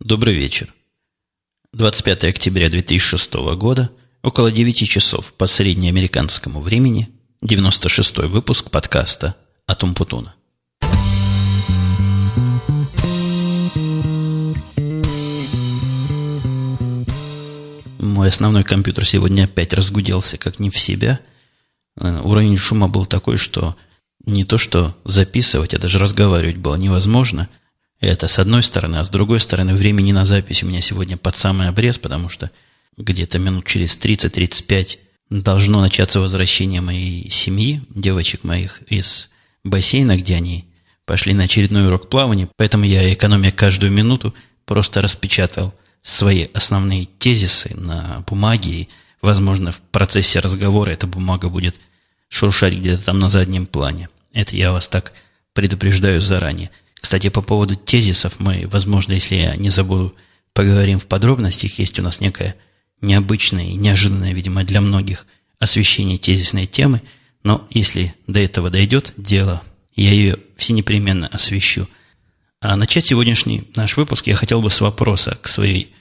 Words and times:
Добрый 0.00 0.32
вечер. 0.32 0.72
25 1.72 2.22
октября 2.22 2.68
2006 2.70 3.34
года, 3.56 3.90
около 4.22 4.52
9 4.52 4.88
часов 4.88 5.32
по 5.32 5.48
среднеамериканскому 5.48 6.60
времени, 6.60 7.08
96 7.42 8.18
выпуск 8.18 8.70
подкаста 8.70 9.34
«Атум 9.66 9.96
Путуна». 9.96 10.36
Мой 17.98 18.28
основной 18.28 18.62
компьютер 18.62 19.04
сегодня 19.04 19.46
опять 19.46 19.72
разгуделся, 19.72 20.38
как 20.38 20.60
не 20.60 20.70
в 20.70 20.78
себя. 20.78 21.18
Э, 21.96 22.20
уровень 22.22 22.56
шума 22.56 22.86
был 22.86 23.04
такой, 23.04 23.36
что 23.36 23.76
не 24.24 24.44
то 24.44 24.58
что 24.58 24.96
записывать, 25.04 25.74
а 25.74 25.80
даже 25.80 25.98
разговаривать 25.98 26.58
было 26.58 26.76
невозможно– 26.76 27.48
это 28.00 28.28
с 28.28 28.38
одной 28.38 28.62
стороны, 28.62 28.96
а 28.96 29.04
с 29.04 29.08
другой 29.08 29.40
стороны, 29.40 29.74
времени 29.74 30.12
на 30.12 30.24
запись 30.24 30.62
у 30.62 30.66
меня 30.66 30.80
сегодня 30.80 31.16
под 31.16 31.36
самый 31.36 31.68
обрез, 31.68 31.98
потому 31.98 32.28
что 32.28 32.50
где-то 32.96 33.38
минут 33.38 33.66
через 33.66 33.96
30-35 33.96 34.98
должно 35.30 35.80
начаться 35.80 36.20
возвращение 36.20 36.80
моей 36.80 37.28
семьи, 37.30 37.82
девочек 37.90 38.44
моих 38.44 38.82
из 38.88 39.28
бассейна, 39.64 40.16
где 40.16 40.36
они 40.36 40.64
пошли 41.04 41.34
на 41.34 41.44
очередной 41.44 41.86
урок 41.86 42.08
плавания, 42.08 42.48
поэтому 42.56 42.84
я, 42.84 43.12
экономя 43.12 43.50
каждую 43.50 43.92
минуту, 43.92 44.34
просто 44.64 45.00
распечатал 45.00 45.74
свои 46.02 46.48
основные 46.54 47.06
тезисы 47.06 47.74
на 47.74 48.24
бумаге, 48.26 48.70
и, 48.70 48.88
возможно, 49.22 49.72
в 49.72 49.80
процессе 49.80 50.38
разговора 50.38 50.90
эта 50.90 51.06
бумага 51.06 51.48
будет 51.48 51.80
шуршать 52.28 52.74
где-то 52.74 53.06
там 53.06 53.18
на 53.18 53.28
заднем 53.28 53.66
плане. 53.66 54.08
Это 54.32 54.54
я 54.56 54.72
вас 54.72 54.88
так 54.88 55.12
предупреждаю 55.54 56.20
заранее. 56.20 56.70
Кстати, 57.00 57.28
по 57.28 57.42
поводу 57.42 57.76
тезисов 57.76 58.36
мы, 58.38 58.66
возможно, 58.70 59.12
если 59.12 59.36
я 59.36 59.56
не 59.56 59.70
забуду, 59.70 60.14
поговорим 60.52 60.98
в 60.98 61.06
подробностях. 61.06 61.78
Есть 61.78 61.98
у 61.98 62.02
нас 62.02 62.20
некая 62.20 62.56
необычная 63.00 63.66
и 63.66 63.74
неожиданная, 63.74 64.32
видимо, 64.32 64.64
для 64.64 64.80
многих 64.80 65.26
освещение 65.58 66.18
тезисной 66.18 66.66
темы. 66.66 67.00
Но 67.44 67.66
если 67.70 68.14
до 68.26 68.40
этого 68.40 68.70
дойдет 68.70 69.12
дело, 69.16 69.62
я 69.94 70.10
ее 70.10 70.38
все 70.56 70.72
непременно 70.72 71.28
освещу. 71.28 71.88
А 72.60 72.76
начать 72.76 73.04
сегодняшний 73.04 73.64
наш 73.76 73.96
выпуск 73.96 74.26
я 74.26 74.34
хотел 74.34 74.60
бы 74.60 74.70
с 74.70 74.80
вопроса 74.80 75.38
к 75.40 75.48
своей 75.48 75.92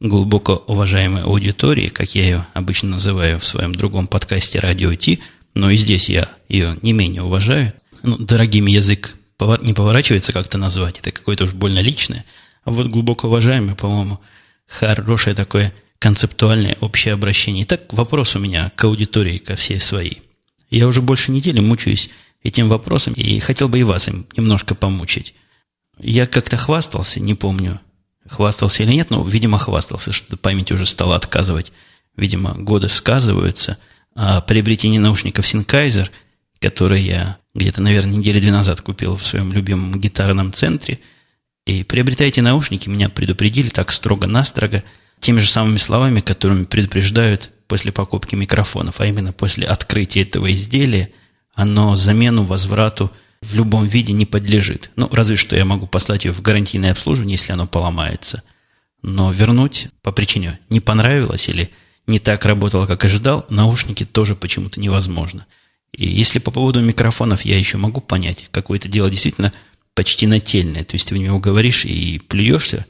глубоко 0.00 0.62
уважаемой 0.66 1.22
аудитории, 1.22 1.88
как 1.88 2.14
я 2.14 2.22
ее 2.22 2.46
обычно 2.52 2.90
называю 2.90 3.40
в 3.40 3.46
своем 3.46 3.74
другом 3.74 4.06
подкасте 4.06 4.60
«Радио 4.60 4.94
Ти», 4.94 5.20
но 5.54 5.70
и 5.70 5.76
здесь 5.76 6.08
я 6.08 6.28
ее 6.48 6.76
не 6.82 6.92
менее 6.92 7.22
уважаю. 7.22 7.72
Ну, 8.02 8.18
дорогим 8.18 8.66
язык 8.66 9.16
не 9.60 9.72
поворачивается 9.72 10.32
как-то 10.32 10.58
назвать, 10.58 10.98
это 10.98 11.10
какое-то 11.10 11.44
уж 11.44 11.52
больно 11.52 11.80
личное. 11.80 12.24
А 12.64 12.70
вот 12.70 12.86
глубоко 12.86 13.28
уважаемое, 13.28 13.74
по-моему, 13.74 14.20
хорошее 14.66 15.34
такое 15.34 15.72
концептуальное 15.98 16.76
общее 16.80 17.14
обращение. 17.14 17.64
Итак, 17.64 17.92
вопрос 17.92 18.36
у 18.36 18.38
меня 18.38 18.70
к 18.74 18.84
аудитории, 18.84 19.38
ко 19.38 19.56
всей 19.56 19.80
своей. 19.80 20.22
Я 20.70 20.86
уже 20.86 21.02
больше 21.02 21.30
недели 21.30 21.60
мучаюсь 21.60 22.10
этим 22.42 22.68
вопросом 22.68 23.14
и 23.14 23.38
хотел 23.40 23.68
бы 23.68 23.78
и 23.78 23.84
вас 23.84 24.08
им 24.08 24.26
немножко 24.36 24.74
помучить. 24.74 25.34
Я 25.98 26.26
как-то 26.26 26.56
хвастался, 26.56 27.20
не 27.20 27.34
помню, 27.34 27.80
хвастался 28.28 28.82
или 28.82 28.92
нет, 28.92 29.10
но, 29.10 29.24
видимо, 29.24 29.58
хвастался, 29.58 30.12
что 30.12 30.36
память 30.36 30.72
уже 30.72 30.86
стала 30.86 31.16
отказывать. 31.16 31.72
Видимо, 32.16 32.54
годы 32.54 32.88
сказываются. 32.88 33.78
А 34.14 34.40
приобретение 34.40 35.00
наушников 35.00 35.44
Sennheiser, 35.44 36.08
которые 36.64 37.04
я 37.04 37.36
где-то, 37.54 37.82
наверное, 37.82 38.16
недели 38.16 38.40
две 38.40 38.50
назад 38.50 38.80
купил 38.80 39.16
в 39.16 39.22
своем 39.22 39.52
любимом 39.52 40.00
гитарном 40.00 40.50
центре. 40.50 40.98
И 41.66 41.84
приобретайте 41.84 42.40
наушники, 42.40 42.88
меня 42.88 43.10
предупредили 43.10 43.68
так 43.68 43.92
строго-настрого, 43.92 44.82
теми 45.20 45.40
же 45.40 45.48
самыми 45.50 45.76
словами, 45.76 46.20
которыми 46.20 46.64
предупреждают 46.64 47.50
после 47.66 47.92
покупки 47.92 48.34
микрофонов, 48.34 48.98
а 49.00 49.06
именно 49.06 49.34
после 49.34 49.66
открытия 49.66 50.22
этого 50.22 50.50
изделия, 50.52 51.10
оно 51.54 51.96
замену, 51.96 52.44
возврату 52.44 53.12
в 53.42 53.54
любом 53.54 53.86
виде 53.86 54.14
не 54.14 54.24
подлежит. 54.24 54.90
Ну, 54.96 55.06
разве 55.12 55.36
что 55.36 55.56
я 55.56 55.66
могу 55.66 55.86
послать 55.86 56.24
ее 56.24 56.32
в 56.32 56.40
гарантийное 56.40 56.92
обслуживание, 56.92 57.34
если 57.34 57.52
оно 57.52 57.66
поломается. 57.66 58.42
Но 59.02 59.30
вернуть 59.32 59.88
по 60.00 60.12
причине 60.12 60.58
не 60.70 60.80
понравилось 60.80 61.46
или 61.50 61.70
не 62.06 62.20
так 62.20 62.46
работало, 62.46 62.86
как 62.86 63.04
ожидал, 63.04 63.44
наушники 63.50 64.06
тоже 64.06 64.34
почему-то 64.34 64.80
невозможно– 64.80 65.44
и 65.96 66.06
если 66.06 66.38
по 66.38 66.50
поводу 66.50 66.80
микрофонов 66.80 67.42
я 67.42 67.58
еще 67.58 67.78
могу 67.78 68.00
понять, 68.00 68.48
какое-то 68.50 68.88
дело 68.88 69.10
действительно 69.10 69.52
почти 69.94 70.26
нательное, 70.26 70.84
то 70.84 70.94
есть 70.94 71.08
ты 71.08 71.14
в 71.14 71.18
него 71.18 71.38
говоришь 71.38 71.84
и 71.84 72.18
плюешься 72.18 72.86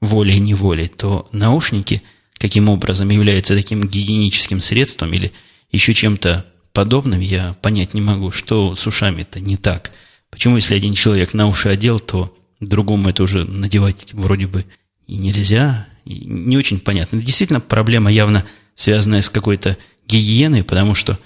волей-неволей, 0.00 0.88
то 0.88 1.28
наушники 1.32 2.02
каким 2.38 2.68
образом 2.68 3.08
являются 3.10 3.54
таким 3.54 3.86
гигиеническим 3.86 4.60
средством 4.60 5.12
или 5.12 5.32
еще 5.70 5.92
чем-то 5.92 6.46
подобным, 6.72 7.20
я 7.20 7.56
понять 7.60 7.94
не 7.94 8.00
могу, 8.00 8.30
что 8.30 8.74
с 8.74 8.86
ушами-то 8.86 9.40
не 9.40 9.56
так. 9.56 9.92
Почему, 10.30 10.56
если 10.56 10.74
один 10.74 10.94
человек 10.94 11.34
на 11.34 11.48
уши 11.48 11.68
одел, 11.68 11.98
то 11.98 12.34
другому 12.60 13.10
это 13.10 13.22
уже 13.24 13.44
надевать 13.44 14.12
вроде 14.12 14.46
бы 14.46 14.64
и 15.06 15.16
нельзя, 15.16 15.88
и 16.04 16.24
не 16.26 16.56
очень 16.56 16.78
понятно. 16.78 17.20
Действительно, 17.20 17.60
проблема 17.60 18.10
явно 18.10 18.44
связанная 18.74 19.22
с 19.22 19.30
какой-то 19.30 19.76
гигиеной, 20.06 20.62
потому 20.62 20.94
что 20.94 21.18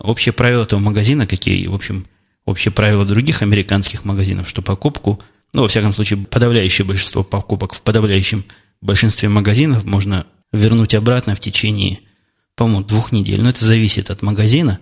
Общее 0.00 0.32
правило 0.32 0.62
этого 0.62 0.80
магазина, 0.80 1.26
какие, 1.26 1.66
в 1.66 1.74
общем, 1.74 2.06
общее 2.44 2.72
правило 2.72 3.04
других 3.04 3.42
американских 3.42 4.04
магазинов, 4.04 4.48
что 4.48 4.62
покупку, 4.62 5.20
ну, 5.52 5.62
во 5.62 5.68
всяком 5.68 5.92
случае, 5.92 6.20
подавляющее 6.20 6.84
большинство 6.84 7.24
покупок 7.24 7.74
в 7.74 7.82
подавляющем 7.82 8.44
большинстве 8.80 9.28
магазинов 9.28 9.84
можно 9.84 10.26
вернуть 10.52 10.94
обратно 10.94 11.34
в 11.34 11.40
течение, 11.40 12.00
по-моему, 12.54 12.82
двух 12.82 13.12
недель. 13.12 13.40
Но 13.42 13.50
это 13.50 13.64
зависит 13.64 14.10
от 14.10 14.22
магазина, 14.22 14.78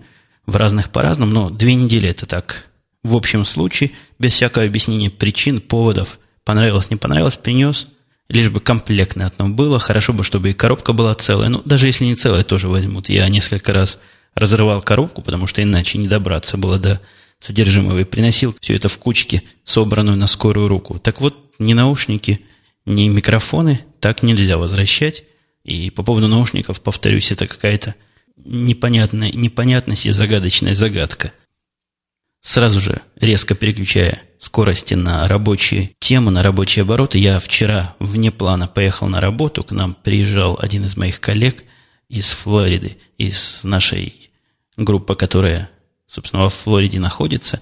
в 0.49 0.55
разных 0.55 0.89
по-разному, 0.89 1.31
но 1.31 1.49
две 1.49 1.75
недели 1.75 2.09
это 2.09 2.25
так. 2.25 2.65
В 3.03 3.15
общем 3.15 3.45
случае, 3.45 3.91
без 4.17 4.33
всякого 4.33 4.65
объяснения 4.65 5.09
причин, 5.09 5.61
поводов, 5.61 6.19
понравилось, 6.43 6.89
не 6.89 6.97
понравилось, 6.97 7.37
принес, 7.37 7.87
лишь 8.27 8.49
бы 8.49 8.59
комплектное 8.59 9.27
одно 9.27 9.47
было, 9.49 9.79
хорошо 9.79 10.11
бы, 10.11 10.23
чтобы 10.23 10.49
и 10.49 10.53
коробка 10.53 10.93
была 10.93 11.15
целая, 11.15 11.49
ну, 11.49 11.61
даже 11.65 11.87
если 11.87 12.05
не 12.05 12.15
целая, 12.15 12.43
тоже 12.43 12.67
возьмут. 12.67 13.09
Я 13.09 13.27
несколько 13.29 13.73
раз 13.73 13.99
разрывал 14.35 14.81
коробку, 14.81 15.21
потому 15.21 15.47
что 15.47 15.61
иначе 15.61 15.97
не 15.97 16.07
добраться 16.07 16.57
было 16.57 16.77
до 16.77 17.01
содержимого, 17.39 17.99
и 17.99 18.03
приносил 18.03 18.55
все 18.59 18.75
это 18.75 18.89
в 18.89 18.97
кучке, 18.97 19.43
собранную 19.63 20.17
на 20.17 20.27
скорую 20.27 20.67
руку. 20.67 20.99
Так 20.99 21.21
вот, 21.21 21.53
ни 21.59 21.73
наушники, 21.73 22.41
ни 22.85 23.07
микрофоны 23.07 23.79
так 23.99 24.23
нельзя 24.23 24.57
возвращать. 24.57 25.23
И 25.63 25.89
по 25.89 26.03
поводу 26.03 26.27
наушников, 26.27 26.81
повторюсь, 26.81 27.31
это 27.31 27.47
какая-то 27.47 27.95
непонятная 28.37 29.31
непонятность 29.31 30.05
и 30.05 30.11
загадочная 30.11 30.73
загадка. 30.73 31.33
Сразу 32.41 32.79
же, 32.79 33.01
резко 33.19 33.53
переключая 33.53 34.21
скорости 34.37 34.93
на 34.93 35.27
рабочие 35.27 35.91
темы, 35.99 36.31
на 36.31 36.41
рабочие 36.41 36.83
обороты, 36.83 37.19
я 37.19 37.37
вчера 37.39 37.95
вне 37.99 38.31
плана 38.31 38.67
поехал 38.67 39.07
на 39.07 39.19
работу, 39.19 39.63
к 39.63 39.71
нам 39.71 39.93
приезжал 39.93 40.57
один 40.59 40.85
из 40.85 40.95
моих 40.95 41.19
коллег 41.19 41.65
из 42.09 42.31
Флориды, 42.31 42.97
из 43.17 43.63
нашей 43.63 44.31
группа, 44.75 45.15
которая, 45.15 45.69
собственно, 46.07 46.43
во 46.43 46.49
Флориде 46.49 46.99
находится. 46.99 47.61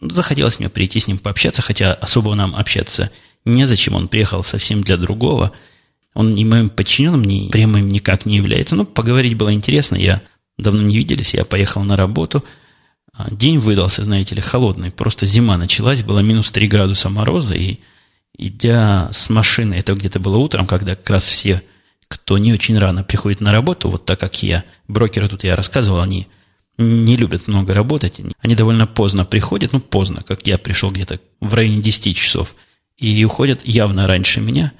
Ну, 0.00 0.10
захотелось 0.10 0.58
мне 0.58 0.68
прийти 0.68 0.98
с 0.98 1.06
ним 1.06 1.18
пообщаться, 1.18 1.62
хотя 1.62 1.94
особо 1.94 2.34
нам 2.34 2.54
общаться 2.56 3.10
незачем. 3.44 3.94
Он 3.94 4.08
приехал 4.08 4.42
совсем 4.42 4.82
для 4.82 4.96
другого. 4.96 5.52
Он 6.14 6.30
ни 6.30 6.44
моим 6.44 6.68
подчиненным, 6.68 7.22
ни 7.22 7.48
прямым 7.48 7.88
никак 7.88 8.26
не 8.26 8.36
является. 8.36 8.74
Но 8.74 8.84
поговорить 8.84 9.36
было 9.36 9.52
интересно. 9.52 9.96
Я 9.96 10.22
давно 10.58 10.82
не 10.82 10.96
виделись, 10.96 11.34
я 11.34 11.44
поехал 11.44 11.84
на 11.84 11.96
работу. 11.96 12.44
А, 13.12 13.30
день 13.30 13.58
выдался, 13.58 14.02
знаете 14.02 14.34
ли, 14.34 14.40
холодный. 14.40 14.90
Просто 14.90 15.26
зима 15.26 15.56
началась, 15.56 16.02
было 16.02 16.20
минус 16.20 16.50
3 16.50 16.66
градуса 16.66 17.08
мороза. 17.08 17.54
И 17.54 17.78
идя 18.36 19.10
с 19.12 19.30
машины, 19.30 19.74
это 19.74 19.94
где-то 19.94 20.18
было 20.18 20.38
утром, 20.38 20.66
когда 20.66 20.94
как 20.96 21.08
раз 21.08 21.24
все, 21.24 21.62
кто 22.08 22.38
не 22.38 22.52
очень 22.52 22.78
рано 22.78 23.04
приходит 23.04 23.40
на 23.40 23.52
работу, 23.52 23.88
вот 23.88 24.04
так 24.04 24.20
как 24.20 24.42
я, 24.42 24.64
брокеры 24.88 25.28
тут 25.28 25.44
я 25.44 25.56
рассказывал, 25.56 26.00
они 26.00 26.26
не 26.78 27.16
любят 27.16 27.48
много 27.48 27.74
работать. 27.74 28.20
Они 28.40 28.54
довольно 28.54 28.86
поздно 28.86 29.24
приходят, 29.24 29.72
ну, 29.72 29.80
поздно, 29.80 30.22
как 30.22 30.46
я 30.46 30.58
пришел 30.58 30.90
где-то 30.90 31.20
в 31.40 31.54
районе 31.54 31.80
10 31.80 32.16
часов, 32.16 32.54
и 32.98 33.24
уходят 33.24 33.66
явно 33.66 34.06
раньше 34.06 34.40
меня. 34.40 34.72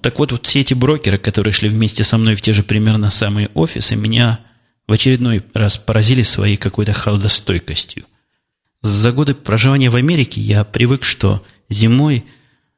Так 0.00 0.18
вот, 0.18 0.32
вот 0.32 0.46
все 0.46 0.60
эти 0.60 0.74
брокеры, 0.74 1.18
которые 1.18 1.52
шли 1.52 1.68
вместе 1.68 2.04
со 2.04 2.18
мной 2.18 2.34
в 2.34 2.40
те 2.40 2.52
же 2.52 2.62
примерно 2.62 3.10
самые 3.10 3.48
офисы, 3.54 3.96
меня 3.96 4.40
в 4.86 4.92
очередной 4.92 5.42
раз 5.54 5.76
поразили 5.76 6.22
своей 6.22 6.56
какой-то 6.56 6.92
холодостойкостью. 6.92 8.04
За 8.80 9.12
годы 9.12 9.34
проживания 9.34 9.90
в 9.90 9.96
Америке 9.96 10.40
я 10.40 10.64
привык, 10.64 11.02
что 11.04 11.42
зимой 11.68 12.24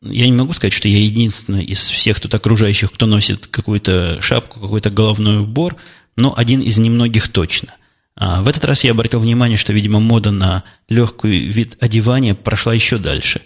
я 0.03 0.27
не 0.27 0.33
могу 0.33 0.53
сказать, 0.53 0.73
что 0.73 0.89
я 0.89 0.99
единственный 0.99 1.65
из 1.65 1.79
всех 1.89 2.21
тут 2.21 2.35
окружающих, 2.35 2.93
кто 2.93 3.07
носит 3.07 3.47
какую-то 3.47 4.19
шапку, 4.21 4.61
какой-то 4.61 4.91
головной 4.91 5.41
убор, 5.41 5.77
но 6.17 6.35
один 6.37 6.61
из 6.61 6.79
немногих 6.79 7.29
точно. 7.29 7.75
А 8.17 8.43
в 8.43 8.49
этот 8.49 8.65
раз 8.65 8.85
я 8.85 8.93
обратил 8.93 9.21
внимание, 9.21 9.57
что, 9.57 9.73
видимо, 9.73 10.01
мода 10.01 10.31
на 10.31 10.65
легкий 10.89 11.39
вид 11.39 11.77
одевания 11.81 12.35
прошла 12.35 12.75
еще 12.75 12.99
дальше. 12.99 13.43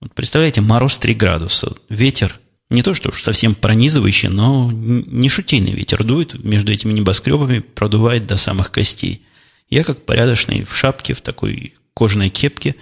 Вот 0.00 0.12
представляете, 0.14 0.60
мороз 0.60 0.98
3 0.98 1.14
градуса, 1.14 1.74
ветер 1.88 2.38
не 2.70 2.82
то 2.82 2.94
что 2.94 3.10
уж 3.10 3.22
совсем 3.22 3.54
пронизывающий, 3.54 4.28
но 4.28 4.70
не 4.72 5.28
шутейный 5.28 5.72
ветер 5.72 6.02
дует 6.02 6.42
между 6.42 6.72
этими 6.72 6.92
небоскребами, 6.92 7.60
продувает 7.60 8.26
до 8.26 8.36
самых 8.36 8.70
костей. 8.70 9.22
Я 9.70 9.84
как 9.84 10.04
порядочный 10.04 10.64
в 10.64 10.74
шапке, 10.74 11.14
в 11.14 11.20
такой 11.20 11.74
кожаной 11.94 12.30
кепке, 12.30 12.74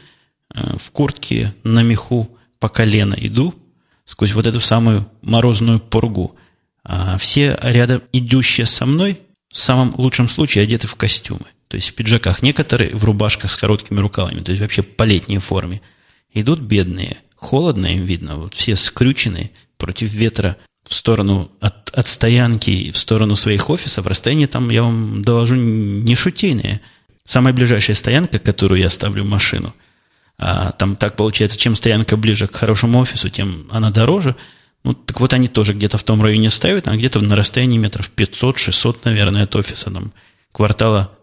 э, 0.55 0.77
в 0.79 0.91
куртке 0.91 1.55
на 1.65 1.83
меху 1.83 2.37
по 2.62 2.69
колено 2.69 3.17
иду 3.19 3.56
сквозь 4.05 4.32
вот 4.32 4.47
эту 4.47 4.61
самую 4.61 5.05
морозную 5.20 5.81
пургу. 5.81 6.37
А 6.85 7.19
все 7.19 7.59
рядом 7.61 8.03
идущие 8.12 8.67
со 8.67 8.87
мной 8.87 9.19
в 9.49 9.59
самом 9.59 9.93
лучшем 9.99 10.29
случае 10.29 10.62
одеты 10.62 10.87
в 10.87 10.94
костюмы. 10.94 11.47
То 11.67 11.75
есть 11.75 11.91
в 11.91 11.94
пиджаках. 11.94 12.41
Некоторые 12.41 12.94
в 12.94 13.05
рубашках 13.05 13.50
с 13.50 13.56
короткими 13.56 13.99
рукавами. 13.99 14.43
То 14.43 14.53
есть 14.53 14.62
вообще 14.62 14.82
по 14.85 15.03
летней 15.03 15.38
форме. 15.38 15.81
Идут 16.32 16.61
бедные. 16.61 17.17
Холодно 17.35 17.87
им 17.87 18.05
видно. 18.05 18.37
Вот 18.37 18.55
все 18.55 18.76
скрюченные 18.76 19.50
против 19.76 20.12
ветра 20.12 20.56
в 20.88 20.94
сторону 20.94 21.50
от, 21.61 21.91
от 21.91 22.06
стоянки 22.06 22.93
в 22.93 22.97
сторону 22.97 23.35
своих 23.35 23.70
офисов. 23.70 24.06
Расстояние 24.06 24.47
там, 24.47 24.70
я 24.70 24.85
вам 24.85 25.23
доложу, 25.23 25.56
не 25.56 26.15
шутейное. 26.15 26.81
Самая 27.25 27.53
ближайшая 27.53 27.97
стоянка, 27.97 28.38
которую 28.38 28.81
я 28.81 28.88
ставлю 28.88 29.25
машину, 29.25 29.75
а 30.43 30.73
там 30.73 30.97
так 30.97 31.17
получается, 31.17 31.56
чем 31.56 31.77
стоянка 31.77 32.17
ближе 32.17 32.47
к 32.47 32.55
хорошему 32.55 32.99
офису, 33.00 33.29
тем 33.29 33.67
она 33.71 33.91
дороже– 33.91 34.37
ну, 34.85 34.94
так 34.94 35.21
вот 35.21 35.33
они 35.33 35.49
тоже 35.49 35.75
где-то 35.75 35.97
в 35.97 36.03
том 36.03 36.23
районе 36.23 36.50
ставят, 36.50 36.89
а 36.89 36.97
где-то 36.97 37.21
на 37.21 37.37
расстоянии 37.37 37.79
метров 37.79 38.11
500-600, 38.15 38.99
наверное, 39.05 39.44
от 39.44 39.55
офиса. 39.55 39.91
Там 39.91 40.12
квартала 40.50 41.17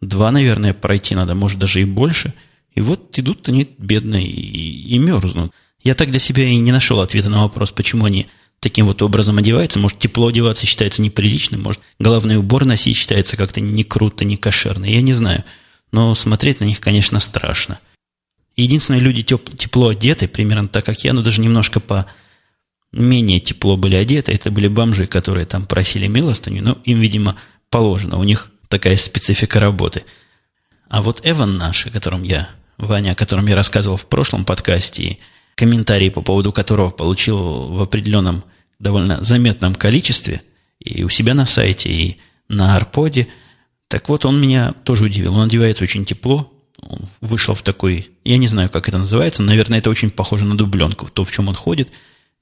два, 0.00 0.30
наверное, 0.30 0.74
пройти 0.74 1.14
надо, 1.14 1.34
может, 1.34 1.58
даже 1.58 1.80
и 1.80 1.84
больше. 1.84 2.34
И 2.74 2.82
вот 2.82 3.18
идут 3.18 3.48
они 3.48 3.70
бедные 3.78 4.26
и, 4.26 4.94
и 4.94 4.98
мерзнут. 4.98 5.52
Я 5.82 5.94
так 5.94 6.10
для 6.10 6.20
себя 6.20 6.44
и 6.44 6.56
не 6.56 6.72
нашел 6.72 7.00
ответа 7.00 7.30
на 7.30 7.42
вопрос, 7.42 7.70
почему 7.70 8.04
они 8.04 8.26
таким 8.60 8.86
вот 8.86 9.00
образом 9.00 9.38
одеваются. 9.38 9.78
Может, 9.78 9.98
тепло 9.98 10.28
одеваться 10.28 10.66
считается 10.66 11.00
неприличным, 11.00 11.62
может, 11.62 11.80
головной 11.98 12.36
убор 12.36 12.66
носить 12.66 12.96
считается 12.96 13.38
как-то 13.38 13.62
не 13.62 13.82
круто, 13.82 14.26
не 14.26 14.36
кошерно. 14.36 14.84
Я 14.84 15.00
не 15.00 15.14
знаю. 15.14 15.44
Но 15.90 16.14
смотреть 16.14 16.60
на 16.60 16.64
них, 16.64 16.80
конечно, 16.80 17.18
страшно. 17.18 17.78
Единственные 18.56 19.00
люди 19.00 19.22
теп- 19.22 19.54
тепло 19.56 19.88
одеты, 19.88 20.28
примерно 20.28 20.68
так, 20.68 20.84
как 20.84 21.04
я, 21.04 21.12
но 21.12 21.22
даже 21.22 21.40
немножко 21.40 21.78
по 21.78 22.06
менее 22.92 23.38
тепло 23.40 23.76
были 23.76 23.94
одеты. 23.96 24.32
Это 24.32 24.50
были 24.50 24.68
бомжи, 24.68 25.06
которые 25.06 25.44
там 25.44 25.66
просили 25.66 26.06
милостыню. 26.06 26.62
Но 26.62 26.78
им, 26.84 27.00
видимо, 27.00 27.36
положено. 27.68 28.18
У 28.18 28.24
них 28.24 28.50
такая 28.68 28.96
специфика 28.96 29.60
работы. 29.60 30.04
А 30.88 31.02
вот 31.02 31.20
Эван 31.24 31.56
наш, 31.56 31.86
о 31.86 31.90
котором 31.90 32.22
я, 32.22 32.50
Ваня, 32.78 33.12
о 33.12 33.14
котором 33.14 33.46
я 33.46 33.54
рассказывал 33.54 33.96
в 33.96 34.06
прошлом 34.06 34.44
подкасте, 34.44 35.02
и 35.02 35.18
комментарии 35.54 36.08
по 36.10 36.22
поводу 36.22 36.52
которого 36.52 36.90
получил 36.90 37.68
в 37.68 37.82
определенном 37.82 38.44
довольно 38.78 39.22
заметном 39.22 39.74
количестве, 39.74 40.42
и 40.78 41.02
у 41.02 41.08
себя 41.08 41.34
на 41.34 41.46
сайте, 41.46 41.88
и 41.88 42.18
на 42.48 42.76
Арподе, 42.76 43.28
так 43.88 44.08
вот 44.08 44.24
он 44.24 44.40
меня 44.40 44.74
тоже 44.84 45.04
удивил. 45.04 45.34
Он 45.34 45.46
одевается 45.46 45.82
очень 45.84 46.04
тепло, 46.04 46.52
вышел 47.20 47.54
в 47.54 47.62
такой, 47.62 48.10
я 48.24 48.36
не 48.36 48.48
знаю, 48.48 48.68
как 48.68 48.88
это 48.88 48.98
называется, 48.98 49.42
наверное, 49.42 49.78
это 49.78 49.90
очень 49.90 50.10
похоже 50.10 50.44
на 50.44 50.56
дубленку, 50.56 51.08
то, 51.08 51.24
в 51.24 51.30
чем 51.30 51.48
он 51.48 51.54
ходит– 51.54 51.90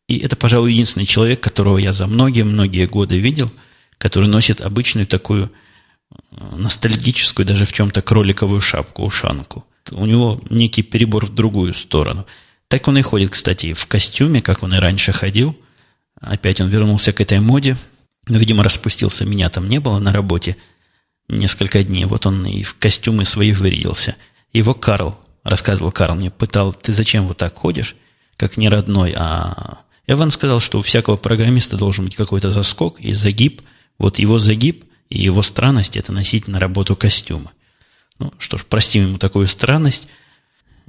и 0.07 0.19
это, 0.19 0.37
пожалуй, 0.37 0.73
единственный 0.73 1.07
человек, 1.07 1.41
которого 1.41 1.79
я 1.79 1.93
за 1.93 2.07
многие-многие 2.07 2.87
годы 2.87 3.19
видел, 3.19 3.51
который 3.97 4.29
носит 4.29 4.61
обычную 4.61 5.07
такую 5.07 5.51
э, 6.11 6.57
ностальгическую, 6.57 7.47
даже 7.47 7.65
в 7.65 7.73
чем-то 7.73 8.03
кроликовую 8.03 8.61
шапку, 8.61 9.03
ушанку. 9.05 9.65
У 9.91 10.05
него 10.05 10.41
некий 10.51 10.83
перебор 10.83 11.27
в 11.27 11.35
другую 11.35 11.73
сторону. 11.73 12.27
Так 12.69 12.87
он 12.89 12.99
и 12.99 13.03
ходит, 13.03 13.31
кстати, 13.31 13.73
в 13.73 13.87
костюме, 13.87 14.43
как 14.43 14.63
он 14.63 14.75
и 14.75 14.79
раньше 14.79 15.13
ходил. 15.13 15.57
Опять 16.21 16.61
он 16.61 16.69
вернулся 16.69 17.13
к 17.13 17.21
этой 17.21 17.41
моде. 17.41 17.77
Но, 18.27 18.39
видимо, 18.39 18.63
распустился. 18.63 19.25
Меня 19.25 19.49
там 19.49 19.69
не 19.69 19.81
было 19.81 19.99
на 19.99 20.13
работе 20.13 20.57
несколько 21.29 21.83
дней. 21.83 22.05
Вот 22.05 22.27
он 22.27 22.47
и 22.47 22.63
в 22.63 22.75
костюмы 22.75 23.25
свои 23.25 23.53
вырядился. 23.53 24.17
Его 24.53 24.75
Карл, 24.75 25.19
рассказывал 25.43 25.91
Карл 25.93 26.15
мне, 26.15 26.31
пытал, 26.31 26.73
ты 26.73 26.93
зачем 26.93 27.27
вот 27.27 27.39
так 27.39 27.55
ходишь, 27.55 27.97
как 28.37 28.57
не 28.57 28.69
родной, 28.69 29.15
а 29.17 29.85
Эван 30.07 30.31
сказал, 30.31 30.61
что 30.61 30.79
у 30.79 30.83
всякого 30.83 31.17
программиста 31.17 31.77
должен 31.77 32.05
быть 32.05 32.17
какой-то 32.17 32.51
заскок 32.51 33.01
и 33.01 33.13
загиб. 33.13 33.63
Вот 33.99 34.19
его 34.19 34.39
загиб 34.39 34.85
и 35.09 35.23
его 35.23 35.43
странность– 35.43 35.97
это 35.97 36.13
носить 36.13 36.47
на 36.49 36.59
работу 36.59 36.97
костюмы. 36.97 37.51
Ну, 38.19 38.33
что 38.39 38.59
ж, 38.59 38.65
простим 38.65 39.05
ему 39.05 39.17
такую 39.17 39.47
странность. 39.47 40.09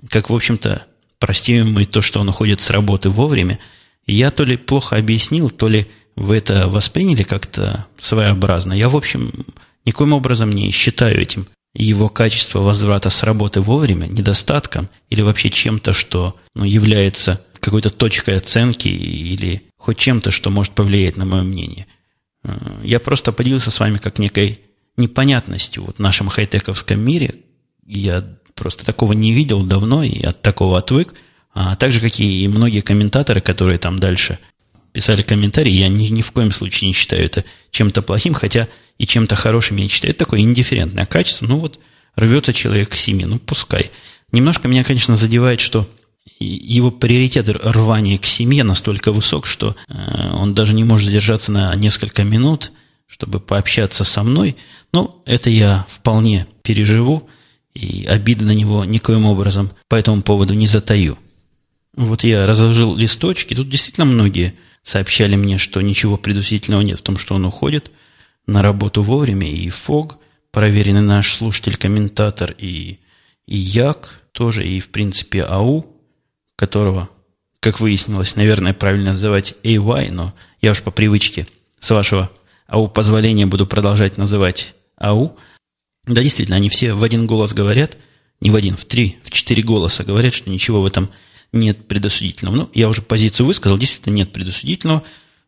Как, 0.10 0.30
в 0.30 0.36
общем-то, 0.36 0.86
простим 1.20 1.68
ему 1.68 1.80
и 1.80 1.86
то, 1.86 2.02
что 2.02 2.20
он 2.20 2.30
уходит 2.30 2.62
с 2.62 2.70
работы 2.70 3.10
вовремя. 3.10 3.60
Я 4.06 4.32
то 4.32 4.44
ли 4.44 4.58
плохо 4.58 4.98
объяснил, 4.98 5.50
то 5.50 5.68
ли 5.68 5.88
вы 6.16 6.38
это 6.38 6.68
восприняли 6.68 7.24
как-то 7.24 7.88
своеобразно. 7.98 8.74
Я, 8.74 8.90
в 8.90 8.96
общем, 8.96 9.32
никоим 9.86 10.14
образом 10.14 10.52
не 10.52 10.72
считаю 10.72 11.20
этим 11.22 11.48
его 11.74 12.08
качество 12.08 12.60
возврата 12.60 13.10
с 13.10 13.24
работы 13.24 13.62
вовремя 13.62 14.06
недостатком 14.08 14.90
или 15.10 15.22
вообще 15.22 15.50
чем-то, 15.50 15.94
что 15.94 16.36
ну, 16.56 16.64
является 16.64 17.42
какой-то 17.60 17.90
точкой 17.90 18.38
оценки 18.38 18.88
или 18.88 19.64
хоть 19.78 19.98
чем-то, 19.98 20.32
что 20.32 20.50
может 20.50 20.74
повлиять 20.74 21.18
на 21.18 21.26
мое 21.26 21.44
мнение. 21.44 21.88
Э, 22.44 22.56
я 22.84 23.00
просто 23.00 23.34
поделился 23.34 23.72
с 23.72 23.80
вами 23.80 23.98
как 23.98 24.20
некой 24.20 24.62
непонятностью 24.98 25.84
вот 25.84 25.98
в 25.98 26.00
нашем 26.00 26.30
хай-тековском 26.30 27.00
мире. 27.00 27.36
Я 27.86 28.26
просто 28.54 28.86
такого 28.86 29.14
не 29.14 29.34
видел 29.34 29.64
давно 29.64 30.04
и 30.04 30.24
от 30.24 30.42
такого 30.42 30.78
отвык. 30.78 31.14
А 31.54 31.76
так 31.76 31.92
же, 31.92 32.00
как 32.00 32.20
и 32.20 32.48
многие 32.48 32.82
комментаторы, 32.82 33.42
которые 33.42 33.80
там 33.80 34.00
дальше 34.00 34.40
писали 34.94 35.22
комментарии, 35.22 35.72
я 35.72 35.90
ни, 35.90 36.08
ни 36.08 36.22
в 36.22 36.32
коем 36.32 36.52
случае 36.52 36.90
не 36.90 36.94
считаю 36.94 37.26
это 37.26 37.44
чем-то 37.72 38.02
плохим, 38.02 38.34
хотя 38.34 38.70
и 38.98 39.06
чем-то 39.06 39.36
хорошим 39.36 39.78
я 39.78 39.84
не 39.84 39.90
считаю. 39.90 40.12
Это 40.12 40.26
такое 40.26 40.42
индифферентное 40.42 41.06
качество. 41.06 41.46
Ну 41.46 41.60
вот, 41.60 41.80
рвется 42.16 42.54
человек 42.54 42.90
к 42.90 42.96
семье, 42.96 43.28
ну 43.28 43.40
пускай. 43.40 43.92
Немножко 44.32 44.68
меня, 44.68 44.84
конечно, 44.84 45.16
задевает, 45.16 45.62
что 45.62 45.88
его 46.40 46.92
приоритет 46.92 47.50
рвания 47.50 48.18
к 48.18 48.26
семье 48.26 48.64
настолько 48.64 49.12
высок, 49.12 49.46
что 49.46 49.76
э, 49.88 50.32
он 50.34 50.54
даже 50.54 50.74
не 50.74 50.84
может 50.84 51.08
задержаться 51.08 51.52
на 51.52 51.74
несколько 51.76 52.24
минут, 52.24 52.72
чтобы 53.06 53.40
пообщаться 53.40 54.04
со 54.04 54.24
мной. 54.24 54.56
Но 54.92 55.22
это 55.26 55.50
я 55.50 55.86
вполне 55.90 56.48
переживу, 56.64 57.30
и 57.74 58.06
обиды 58.06 58.46
на 58.46 58.52
него 58.52 58.86
никоим 58.86 59.26
образом 59.26 59.70
по 59.88 59.96
этому 59.96 60.22
поводу 60.22 60.54
не 60.54 60.66
затаю. 60.66 61.18
Вот 61.96 62.24
я 62.24 62.46
разложил 62.46 62.96
листочки, 62.96 63.54
тут 63.54 63.70
действительно 63.70 64.06
многие 64.06 64.56
сообщали 64.84 65.36
мне, 65.36 65.58
что 65.58 65.82
ничего 65.82 66.18
предусительного 66.18 66.82
нет 66.82 67.00
в 67.00 67.04
том, 67.04 67.18
что 67.18 67.36
он 67.36 67.46
уходит 67.46 67.92
на 68.48 68.62
работу 68.62 69.04
вовремя, 69.04 69.50
и 69.50 69.70
Фог, 69.70 70.18
проверенный 70.52 71.02
наш 71.02 71.34
слушатель-комментатор, 71.34 72.56
и, 72.58 73.00
и 73.46 73.58
Як 73.58 74.22
тоже, 74.32 74.68
и, 74.68 74.80
в 74.80 74.90
принципе, 74.90 75.44
АУ– 75.44 75.92
которого, 76.56 77.10
как 77.60 77.80
выяснилось, 77.80 78.36
наверное, 78.36 78.74
правильно 78.74 79.12
называть 79.12 79.56
AY, 79.64 80.12
но 80.12 80.34
я 80.62 80.72
уж 80.72 80.82
по 80.82 80.92
привычке, 80.92 81.48
с 81.80 81.92
вашего 81.92 82.32
АУ 82.68 82.88
позволения, 82.88 83.46
буду 83.46 83.68
продолжать 83.68 84.18
называть 84.18 84.74
АУ. 84.98 85.38
Да, 86.06 86.22
действительно, 86.22 86.58
они 86.58 86.70
все 86.70 86.94
в 86.94 87.04
один 87.04 87.28
голос 87.28 87.54
говорят, 87.54 87.98
не 88.40 88.52
в 88.52 88.56
один, 88.56 88.76
в 88.76 88.86
три, 88.86 89.18
в 89.24 89.32
четыре 89.32 89.64
голоса 89.64 90.04
говорят, 90.04 90.34
что 90.34 90.50
ничего 90.50 90.82
в 90.82 90.86
этом 90.86 91.10
нет 91.52 91.88
предосудительного. 91.88 92.56
Ну, 92.56 92.70
я 92.74 92.90
уже 92.90 93.02
позицию 93.02 93.46
высказал, 93.46 93.78
действительно 93.78 94.14
нет 94.14 94.32
предосудительного. 94.32 95.04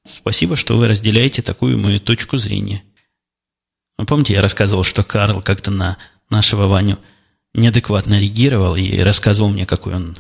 Спасибо, 0.10 0.56
что 0.56 0.77
вы 0.77 0.88
разделяете 0.88 1.42
такую 1.42 1.77
мою 1.77 2.00
точку 2.00 2.38
зрения. 2.38 2.82
Вы 3.98 4.06
помните, 4.06 4.34
я 4.34 4.42
рассказывал, 4.42 4.84
что 4.84 5.04
Карл 5.04 5.42
как-то 5.42 5.72
на 5.72 5.98
нашего 6.30 6.68
Ваню 6.68 7.00
неадекватно 7.54 8.20
реагировал 8.20 8.75
и 8.75 9.00
рассказывал 9.00 9.50
мне, 9.50 9.66
какой 9.66 9.96
он 9.96 10.18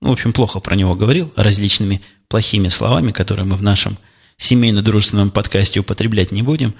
ну, 0.00 0.10
в 0.10 0.12
общем, 0.12 0.32
плохо 0.32 0.60
про 0.60 0.76
него 0.76 0.94
говорил, 0.94 1.32
различными 1.34 2.00
плохими 2.28 2.68
словами, 2.68 3.10
которые 3.10 3.46
мы 3.46 3.56
в 3.56 3.62
нашем 3.62 3.98
семейно-дружественном 4.36 5.30
подкасте 5.30 5.80
употреблять 5.80 6.30
не 6.30 6.42
будем. 6.42 6.74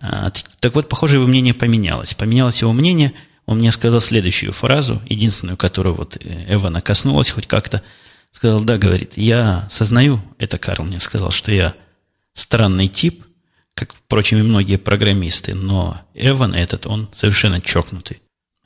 А, 0.00 0.30
так 0.60 0.74
вот, 0.74 0.88
похоже, 0.88 1.16
его 1.16 1.26
мнение 1.26 1.54
поменялось. 1.54 2.14
Поменялось 2.14 2.60
его 2.60 2.72
мнение, 2.72 3.14
он 3.46 3.58
мне 3.58 3.70
сказал 3.70 4.00
следующую 4.00 4.52
фразу, 4.52 5.00
единственную, 5.06 5.56
которую 5.56 5.94
вот 5.94 6.16
э, 6.20 6.54
Эвана 6.54 6.80
коснулась 6.80 7.30
хоть 7.30 7.46
как-то. 7.46 7.82
Сказал, 8.30 8.60
да, 8.60 8.78
говорит, 8.78 9.14
я 9.16 9.68
сознаю, 9.70 10.20
это 10.38 10.58
Карл 10.58 10.84
мне 10.84 10.98
сказал, 10.98 11.30
что 11.30 11.52
я 11.52 11.74
странный 12.34 12.88
тип, 12.88 13.24
как, 13.74 13.94
впрочем, 13.94 14.38
и 14.38 14.42
многие 14.42 14.76
программисты, 14.76 15.54
но 15.54 16.00
Эван 16.14 16.54
этот, 16.54 16.86
он 16.86 17.08
совершенно 17.12 17.60
чокнутый. 17.60 18.20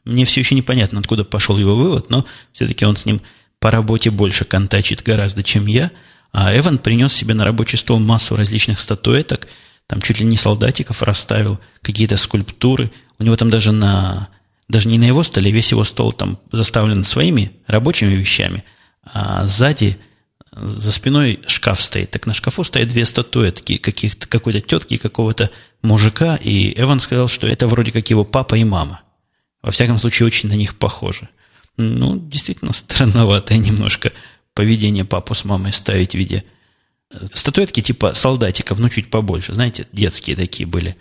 Мне 0.05 0.25
все 0.25 0.41
еще 0.41 0.55
непонятно, 0.55 1.01
откуда 1.01 1.25
пошел 1.25 1.59
его 1.59 1.75
вывод, 1.75 2.11
но 2.11 2.25
все-таки 2.53 2.85
он 2.85 2.97
с 2.97 3.07
ним 3.07 3.21
по 3.59 3.71
работе 3.71 4.11
больше 4.11 4.45
контачит 4.45 5.03
гораздо, 5.03 5.43
чем 5.43 5.67
я, 5.67 5.91
а 6.33 6.57
Эван 6.57 6.79
принес 6.79 7.13
себе 7.13 7.35
на 7.35 7.45
рабочий 7.45 7.77
стол 7.77 7.99
массу 7.99 8.37
различных 8.37 8.81
статуэток, 8.81 9.49
там 9.87 10.03
чуть 10.03 10.21
ли 10.21 10.27
не 10.27 10.37
солдатиков 10.37 11.03
расставил, 11.03 11.61
какие-то 11.81 12.17
скульптуры. 12.17 12.91
У 13.19 13.25
него 13.25 13.37
там 13.37 13.51
даже 13.51 13.73
на... 13.73 14.29
Даже 14.69 14.89
не 14.89 14.99
на 14.99 15.05
его 15.05 15.23
столе, 15.23 15.53
весь 15.53 15.71
его 15.71 15.85
стол 15.85 16.13
там 16.13 16.41
заставлен 16.51 17.05
своими 17.05 17.53
рабочими 17.69 18.15
вещами, 18.15 18.65
а 19.05 19.47
сзади 19.47 19.97
за 20.57 20.91
спиной 20.91 21.41
шкаф 21.47 21.83
стоит. 21.83 22.11
Так 22.11 22.27
на 22.27 22.33
шкафу 22.33 22.65
стоят 22.65 22.89
две 22.89 23.05
статуэтки 23.05 23.77
каких-то, 23.77 24.27
какой-то 24.27 24.61
тетки, 24.61 24.97
какого-то 24.97 25.51
мужика, 25.83 26.37
и 26.37 26.73
Эван 26.81 26.99
сказал, 26.99 27.29
что 27.29 27.47
это 27.47 27.69
вроде 27.69 27.93
как 27.93 28.09
его 28.09 28.25
папа 28.25 28.55
и 28.55 28.65
мама. 28.65 29.03
Во 29.63 29.71
всяком 29.71 29.99
случае, 29.99 30.27
очень 30.27 30.49
на 30.49 30.55
них 30.55 30.77
похожи. 30.77 31.29
Ну, 31.77 32.19
действительно, 32.19 32.73
странноватое 32.73 33.59
немножко 33.59 34.13
поведение 34.55 35.05
папу 35.05 35.35
с 35.35 35.45
мамой 35.45 35.73
ставить 35.73 36.13
в 36.13 36.15
виде 36.15 36.45
э, 37.11 37.27
статуэтки 37.35 37.83
типа 37.83 38.15
солдатиков, 38.15 38.79
ну, 38.79 38.89
чуть 38.89 39.11
побольше. 39.11 39.53
Знаете, 39.53 39.87
детские 39.93 40.37
такие 40.37 40.67
были 40.67 40.97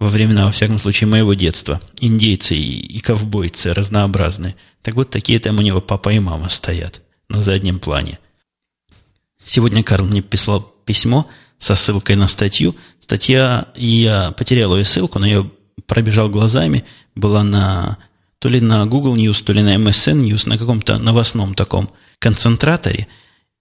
во 0.00 0.08
времена, 0.08 0.46
во 0.46 0.52
всяком 0.52 0.78
случае, 0.78 1.06
моего 1.06 1.34
детства. 1.34 1.80
Индейцы 2.00 2.56
и, 2.56 2.96
и 2.96 2.98
ковбойцы 2.98 3.72
разнообразные. 3.72 4.56
Так 4.82 4.94
вот, 4.94 5.10
такие 5.10 5.38
там 5.38 5.58
у 5.58 5.62
него 5.62 5.80
папа 5.80 6.12
и 6.12 6.18
мама 6.18 6.48
стоят 6.48 7.00
на 7.28 7.42
заднем 7.42 7.78
плане. 7.78 8.18
Сегодня 9.48 9.82
Карл 9.82 10.04
мне 10.04 10.20
писал 10.20 10.60
письмо 10.84 11.26
со 11.56 11.74
ссылкой 11.74 12.16
на 12.16 12.26
статью. 12.26 12.76
Статья, 13.00 13.68
я 13.76 14.32
потерял 14.32 14.76
ее 14.76 14.84
ссылку, 14.84 15.18
но 15.18 15.26
я 15.26 15.50
пробежал 15.86 16.28
глазами, 16.28 16.84
была 17.14 17.42
на 17.42 17.96
то 18.40 18.50
ли 18.50 18.60
на 18.60 18.84
Google 18.84 19.16
News, 19.16 19.42
то 19.42 19.54
ли 19.54 19.62
на 19.62 19.74
MSN 19.76 20.22
News, 20.22 20.46
на 20.46 20.58
каком-то 20.58 20.98
новостном 20.98 21.54
таком 21.54 21.88
концентраторе. 22.18 23.08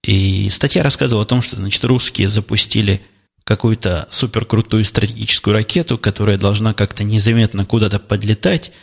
И 0.03 0.49
статья 0.49 0.83
рассказывала 0.83 1.23
о 1.23 1.25
том, 1.25 1.41
что, 1.41 1.55
значит, 1.55 1.81
русские 1.85 2.27
запустили 2.27 3.01
какую-то 3.45 4.09
суперкрутую 4.11 4.83
стратегическую 4.83 5.53
ракету, 5.53 5.97
которая 5.97 6.37
должна 6.37 6.73
как-то 6.73 7.05
незаметно 7.05 7.63
куда-то 7.63 7.97
подлетать. 7.99 8.73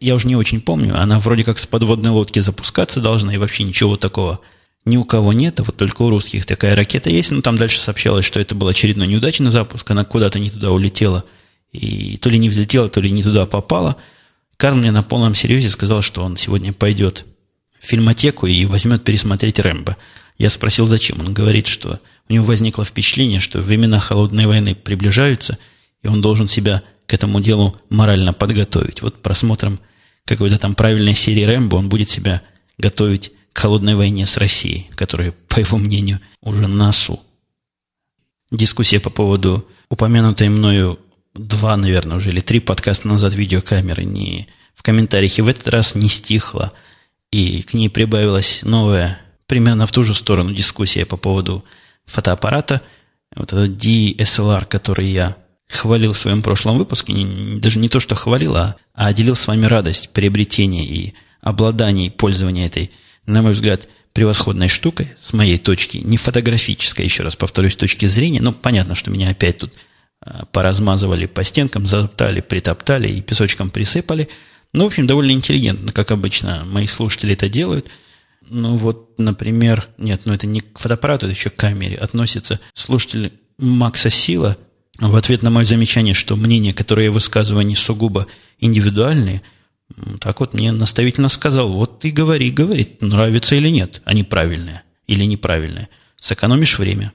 Я 0.00 0.16
уже 0.16 0.26
не 0.26 0.34
очень 0.34 0.60
помню, 0.60 1.00
она 1.00 1.20
вроде 1.20 1.44
как 1.44 1.60
с 1.60 1.66
подводной 1.68 2.10
лодки 2.10 2.40
запускаться 2.40 3.00
должна, 3.00 3.32
и 3.32 3.38
вообще 3.38 3.62
ничего 3.62 3.96
такого 3.96 4.40
ни 4.84 4.96
у 4.96 5.04
кого 5.04 5.32
нет, 5.32 5.60
а 5.60 5.64
вот 5.64 5.76
только 5.76 6.02
у 6.02 6.10
русских 6.10 6.46
такая 6.46 6.74
ракета 6.74 7.10
есть. 7.10 7.30
Но 7.30 7.42
там 7.42 7.56
дальше 7.56 7.78
сообщалось, 7.78 8.24
что 8.24 8.40
это 8.40 8.54
был 8.54 8.68
очередной 8.68 9.06
неудачный 9.06 9.50
запуск, 9.50 9.90
она 9.90 10.04
куда-то 10.04 10.38
не 10.38 10.50
туда 10.50 10.70
улетела, 10.70 11.24
и 11.72 12.16
то 12.16 12.30
ли 12.30 12.38
не 12.38 12.48
взлетела, 12.48 12.88
то 12.88 13.00
ли 13.00 13.10
не 13.10 13.22
туда 13.22 13.46
попала. 13.46 13.96
Карл 14.56 14.76
мне 14.76 14.90
на 14.90 15.02
полном 15.02 15.34
серьезе 15.34 15.70
сказал, 15.70 16.02
что 16.02 16.24
он 16.24 16.36
сегодня 16.36 16.72
пойдет 16.72 17.26
в 17.78 17.86
фильмотеку 17.86 18.46
и 18.46 18.64
возьмет 18.64 19.04
пересмотреть 19.04 19.58
Рэмбо. 19.58 19.96
Я 20.38 20.50
спросил, 20.50 20.86
зачем. 20.86 21.20
Он 21.20 21.34
говорит, 21.34 21.66
что 21.66 22.00
у 22.28 22.32
него 22.32 22.44
возникло 22.44 22.84
впечатление, 22.84 23.40
что 23.40 23.60
времена 23.60 24.00
холодной 24.00 24.46
войны 24.46 24.74
приближаются, 24.74 25.58
и 26.02 26.08
он 26.08 26.20
должен 26.20 26.48
себя 26.48 26.82
к 27.06 27.14
этому 27.14 27.40
делу 27.40 27.76
морально 27.90 28.32
подготовить. 28.32 29.02
Вот 29.02 29.22
просмотром 29.22 29.80
какой-то 30.24 30.58
там 30.58 30.74
правильной 30.74 31.14
серии 31.14 31.42
Рэмбо 31.42 31.76
он 31.76 31.88
будет 31.88 32.08
себя 32.08 32.42
готовить 32.76 33.32
холодной 33.58 33.96
войне 33.96 34.24
с 34.24 34.36
Россией, 34.36 34.88
которая, 34.94 35.32
по 35.48 35.58
его 35.58 35.78
мнению, 35.78 36.20
уже 36.40 36.62
на 36.62 36.68
носу. 36.68 37.20
Дискуссия 38.50 39.00
по 39.00 39.10
поводу 39.10 39.66
упомянутой 39.88 40.48
мною 40.48 40.98
два, 41.34 41.76
наверное, 41.76 42.16
уже 42.16 42.30
или 42.30 42.40
три 42.40 42.60
подкаста 42.60 43.08
назад 43.08 43.34
видеокамеры 43.34 44.04
не 44.04 44.46
в 44.74 44.82
комментариях. 44.82 45.38
И 45.38 45.42
в 45.42 45.48
этот 45.48 45.68
раз 45.68 45.94
не 45.94 46.08
стихла, 46.08 46.72
и 47.30 47.62
к 47.62 47.74
ней 47.74 47.90
прибавилась 47.90 48.60
новая, 48.62 49.20
примерно 49.46 49.86
в 49.86 49.92
ту 49.92 50.04
же 50.04 50.14
сторону 50.14 50.54
дискуссия 50.54 51.04
по 51.04 51.16
поводу 51.16 51.64
фотоаппарата, 52.06 52.82
вот 53.34 53.52
этот 53.52 53.70
DSLR, 53.72 54.66
который 54.66 55.08
я 55.08 55.36
хвалил 55.68 56.12
в 56.12 56.18
своем 56.18 56.42
прошлом 56.42 56.78
выпуске, 56.78 57.12
не, 57.12 57.58
даже 57.60 57.78
не 57.78 57.88
то, 57.88 58.00
что 58.00 58.14
хвалил, 58.14 58.56
а, 58.56 58.76
а 58.94 59.12
делил 59.12 59.34
с 59.34 59.46
вами 59.46 59.66
радость 59.66 60.10
приобретения 60.10 60.84
и 60.86 61.14
обладания 61.40 62.06
и 62.06 62.10
пользования 62.10 62.66
этой 62.66 62.90
на 63.28 63.42
мой 63.42 63.52
взгляд, 63.52 63.88
превосходной 64.14 64.68
штукой, 64.68 65.12
с 65.20 65.32
моей 65.32 65.58
точки, 65.58 65.98
не 65.98 66.16
фотографической, 66.16 67.04
еще 67.04 67.22
раз 67.22 67.36
повторюсь, 67.36 67.76
точки 67.76 68.06
зрения, 68.06 68.40
но 68.40 68.52
понятно, 68.52 68.94
что 68.94 69.10
меня 69.10 69.28
опять 69.28 69.58
тут 69.58 69.74
а, 70.20 70.46
поразмазывали 70.46 71.26
по 71.26 71.44
стенкам, 71.44 71.86
затоптали, 71.86 72.40
притоптали 72.40 73.08
и 73.08 73.20
песочком 73.20 73.70
присыпали. 73.70 74.28
Ну, 74.72 74.84
в 74.84 74.86
общем, 74.88 75.06
довольно 75.06 75.32
интеллигентно, 75.32 75.92
как 75.92 76.10
обычно 76.10 76.64
мои 76.64 76.86
слушатели 76.86 77.34
это 77.34 77.48
делают. 77.48 77.86
Ну, 78.48 78.76
вот, 78.76 79.18
например, 79.18 79.86
нет, 79.98 80.22
ну 80.24 80.32
это 80.32 80.46
не 80.46 80.60
к 80.62 80.78
фотоаппарату, 80.78 81.26
это 81.26 81.34
еще 81.34 81.50
к 81.50 81.56
камере 81.56 81.96
относится 81.96 82.60
слушатель 82.72 83.32
Макса 83.58 84.08
Сила 84.08 84.56
в 84.98 85.14
ответ 85.14 85.42
на 85.42 85.50
мое 85.50 85.64
замечание, 85.64 86.14
что 86.14 86.34
мнения, 86.34 86.72
которые 86.72 87.06
я 87.06 87.12
высказываю, 87.12 87.64
не 87.64 87.76
сугубо 87.76 88.26
индивидуальные– 88.58 89.42
так 90.20 90.40
вот 90.40 90.54
мне 90.54 90.72
наставительно 90.72 91.28
сказал, 91.28 91.72
вот 91.72 92.00
ты 92.00 92.10
говори, 92.10 92.50
говори, 92.50 92.96
нравится 93.00 93.54
или 93.54 93.68
нет, 93.68 94.02
а 94.04 94.14
не 94.14 94.24
правильное 94.24 94.84
или 95.06 95.24
неправильное. 95.24 95.88
Сэкономишь 96.20 96.78
время. 96.78 97.12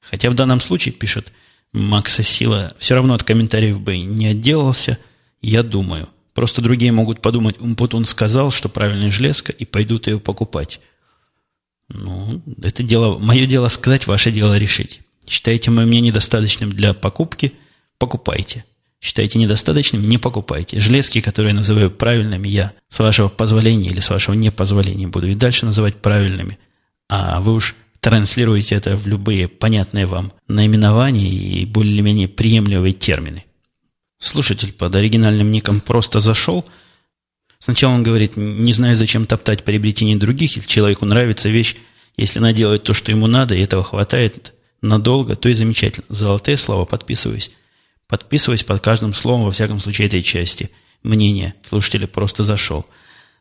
Хотя 0.00 0.30
в 0.30 0.34
данном 0.34 0.60
случае, 0.60 0.92
пишет 0.92 1.32
Макса 1.72 2.22
Сила, 2.22 2.74
все 2.78 2.94
равно 2.94 3.14
от 3.14 3.22
комментариев 3.22 3.80
бы 3.80 3.98
не 3.98 4.26
отделался, 4.26 4.98
я 5.40 5.62
думаю. 5.62 6.08
Просто 6.34 6.62
другие 6.62 6.92
могут 6.92 7.22
подумать, 7.22 7.56
он 7.60 8.04
сказал, 8.04 8.50
что 8.50 8.68
правильная 8.68 9.10
железка, 9.10 9.52
и 9.52 9.64
пойдут 9.64 10.06
ее 10.06 10.18
покупать. 10.18 10.80
Ну, 11.88 12.40
это 12.62 12.82
дело, 12.82 13.18
мое 13.18 13.46
дело 13.46 13.68
сказать, 13.68 14.06
ваше 14.06 14.30
дело 14.30 14.56
решить. 14.56 15.00
Считаете 15.26 15.70
мое 15.70 15.86
мнение 15.86 16.10
недостаточным 16.10 16.72
для 16.72 16.94
покупки, 16.94 17.52
покупайте. 17.98 18.64
Считаете 19.00 19.38
недостаточным, 19.38 20.06
не 20.06 20.18
покупайте. 20.18 20.78
Железки, 20.78 21.20
которые 21.20 21.52
я 21.52 21.56
называю 21.56 21.90
правильными, 21.90 22.48
я 22.48 22.72
с 22.88 22.98
вашего 22.98 23.28
позволения 23.28 23.88
или 23.88 24.00
с 24.00 24.10
вашего 24.10 24.34
непозволения 24.34 25.08
буду 25.08 25.26
и 25.26 25.34
дальше 25.34 25.64
называть 25.64 25.96
правильными. 25.96 26.58
А 27.08 27.40
вы 27.40 27.54
уж 27.54 27.74
транслируете 28.00 28.74
это 28.74 28.96
в 28.96 29.06
любые 29.06 29.48
понятные 29.48 30.06
вам 30.06 30.32
наименования 30.48 31.30
и 31.30 31.64
более-менее 31.64 32.28
приемлемые 32.28 32.92
термины. 32.92 33.44
Слушатель 34.18 34.72
под 34.72 34.94
оригинальным 34.94 35.50
ником 35.50 35.80
просто 35.80 36.20
зашел. 36.20 36.66
Сначала 37.58 37.94
он 37.94 38.02
говорит, 38.02 38.36
не 38.36 38.72
знаю, 38.74 38.96
зачем 38.96 39.24
топтать 39.24 39.64
приобретение 39.64 40.16
других, 40.16 40.56
если 40.56 40.68
человеку 40.68 41.06
нравится 41.06 41.48
вещь, 41.48 41.76
если 42.18 42.38
она 42.38 42.52
делает 42.52 42.82
то, 42.82 42.92
что 42.92 43.10
ему 43.10 43.26
надо, 43.26 43.54
и 43.54 43.62
этого 43.62 43.82
хватает 43.82 44.52
надолго, 44.82 45.36
то 45.36 45.48
и 45.48 45.54
замечательно. 45.54 46.06
Золотые 46.10 46.58
слова, 46.58 46.84
подписываюсь. 46.84 47.50
Подписываясь 48.10 48.64
под 48.64 48.82
каждым 48.82 49.14
словом, 49.14 49.44
во 49.44 49.52
всяком 49.52 49.78
случае, 49.78 50.08
этой 50.08 50.22
части. 50.22 50.70
Мнение 51.04 51.54
слушателя 51.62 52.08
просто 52.08 52.42
зашел. 52.42 52.84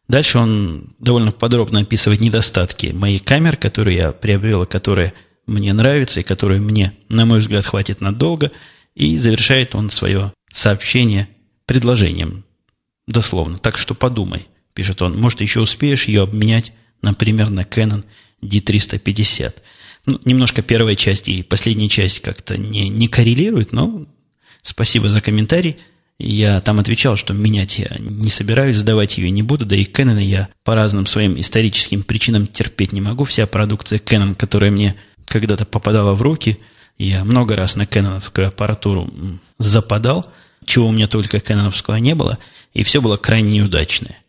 Дальше 0.08 0.38
он 0.38 0.94
довольно 1.00 1.32
подробно 1.32 1.80
описывает 1.80 2.22
недостатки 2.22 2.88
моей 2.94 3.18
камеры, 3.18 3.58
которую 3.58 3.96
я 3.96 4.12
приобрел, 4.12 4.68
которая 4.68 5.14
мне 5.48 5.74
нравится 5.74 6.20
и 6.20 6.24
которую 6.24 6.62
мне, 6.62 6.96
на 7.10 7.26
мой 7.26 7.40
взгляд, 7.40 7.66
хватит 7.66 8.00
надолго. 8.00 8.52
И 8.94 9.18
завершает 9.18 9.74
он 9.74 9.90
свое 9.90 10.34
сообщение 10.52 11.28
предложением. 11.66 12.44
Дословно. 13.08 13.58
Так 13.58 13.76
что 13.76 13.96
подумай, 13.96 14.48
пишет 14.76 15.02
он. 15.02 15.20
Может, 15.20 15.42
еще 15.42 15.62
успеешь 15.62 16.04
ее 16.04 16.22
обменять, 16.22 16.74
например, 17.02 17.50
на 17.50 17.62
Canon 17.62 18.06
D350. 18.44 19.56
Ну, 20.06 20.22
немножко 20.26 20.62
первая 20.62 20.96
часть 20.96 21.28
и 21.28 21.42
последняя 21.42 21.90
часть 21.90 22.20
как-то 22.20 22.56
не, 22.56 22.90
не 22.90 23.08
коррелируют, 23.08 23.72
но 23.72 24.06
Спасибо 24.62 25.10
за 25.10 25.22
комментарий. 25.22 25.78
Я 26.20 26.60
там 26.60 26.80
отвечал, 26.80 27.16
что 27.16 27.34
менять 27.34 27.80
я 27.80 27.96
не 27.98 28.30
собираюсь, 28.30 28.76
сдавать 28.76 29.18
ее 29.18 29.32
не 29.32 29.42
буду, 29.42 29.66
да 29.66 29.78
и 29.78 29.86
Canon 29.86 30.22
я 30.22 30.50
по 30.66 30.76
разным 30.76 31.06
своим 31.06 31.40
историческим 31.40 32.04
причинам 32.04 32.46
терпеть 32.46 32.92
не 32.92 33.00
могу. 33.00 33.24
Вся 33.24 33.48
продукция 33.48 34.00
Canon, 34.00 34.36
которая 34.36 34.70
мне 34.70 34.96
когда-то 35.26 35.66
попадала 35.66 36.14
в 36.16 36.22
руки, 36.22 36.60
я 36.98 37.24
много 37.24 37.56
раз 37.56 37.78
на 37.78 37.86
кэноновскую 37.86 38.50
аппаратуру 38.50 39.10
западал, 39.58 40.26
чего 40.66 40.88
у 40.88 40.92
меня 40.92 41.08
только 41.08 41.40
кэноновского 41.40 41.96
не 41.96 42.16
было, 42.16 42.38
и 42.74 42.84
все 42.84 43.02
было 43.02 43.16
крайне 43.16 43.60
неудачное. 43.60 44.22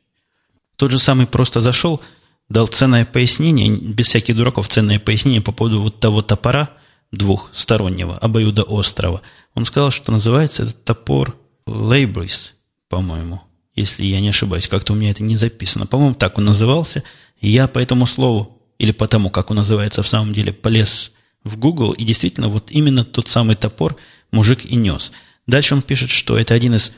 Тот 0.77 0.93
же 0.93 1.01
самый 1.01 1.27
просто 1.27 1.61
зашел, 1.61 2.01
дал 2.49 2.69
ценное 2.69 3.05
пояснение, 3.05 3.69
без 3.69 4.07
всяких 4.07 4.37
дураков 4.37 4.69
ценное 4.69 5.01
пояснение 5.01 5.41
по 5.41 5.51
поводу 5.51 5.81
вот 5.81 5.99
того 5.99 6.23
топора 6.23 6.71
двухстороннего, 7.11 8.17
обоюдоострого– 8.17 9.23
он 9.55 9.65
сказал, 9.65 9.91
что 9.91 10.13
называется 10.13 10.63
этот 10.63 10.85
топор 10.85 11.37
Лейбрис, 11.67 12.55
по-моему, 12.89 13.43
если 13.75 14.05
я 14.05 14.21
не 14.21 14.29
ошибаюсь. 14.29 14.69
Как-то 14.69 14.93
у 14.93 14.97
меня 14.97 15.11
это 15.11 15.23
не 15.23 15.37
записано. 15.37 15.87
По-моему, 15.87 16.15
так 16.15 16.39
он 16.39 16.45
назывался. 16.45 17.03
И 17.41 17.49
я 17.49 17.69
по 17.69 17.79
этому 17.79 18.07
слову, 18.07 18.61
или 18.79 18.93
по 18.93 19.07
тому, 19.07 19.31
как 19.31 19.51
он 19.51 19.57
называется 19.57 20.03
в 20.03 20.09
самом 20.09 20.33
деле, 20.33 20.53
полез 20.53 21.13
в 21.45 21.57
Google, 21.57 21.93
и 21.93 22.05
действительно 22.05 22.49
вот 22.49 22.71
именно 22.71 23.05
тот 23.05 23.29
самый 23.29 23.57
топор 23.57 23.97
мужик 24.31 24.65
и 24.65 24.77
нес. 24.77 25.13
Дальше 25.47 25.75
он 25.75 25.83
пишет, 25.83 26.11
что 26.11 26.39
это 26.39 26.55
один 26.55 26.75
из 26.75 26.93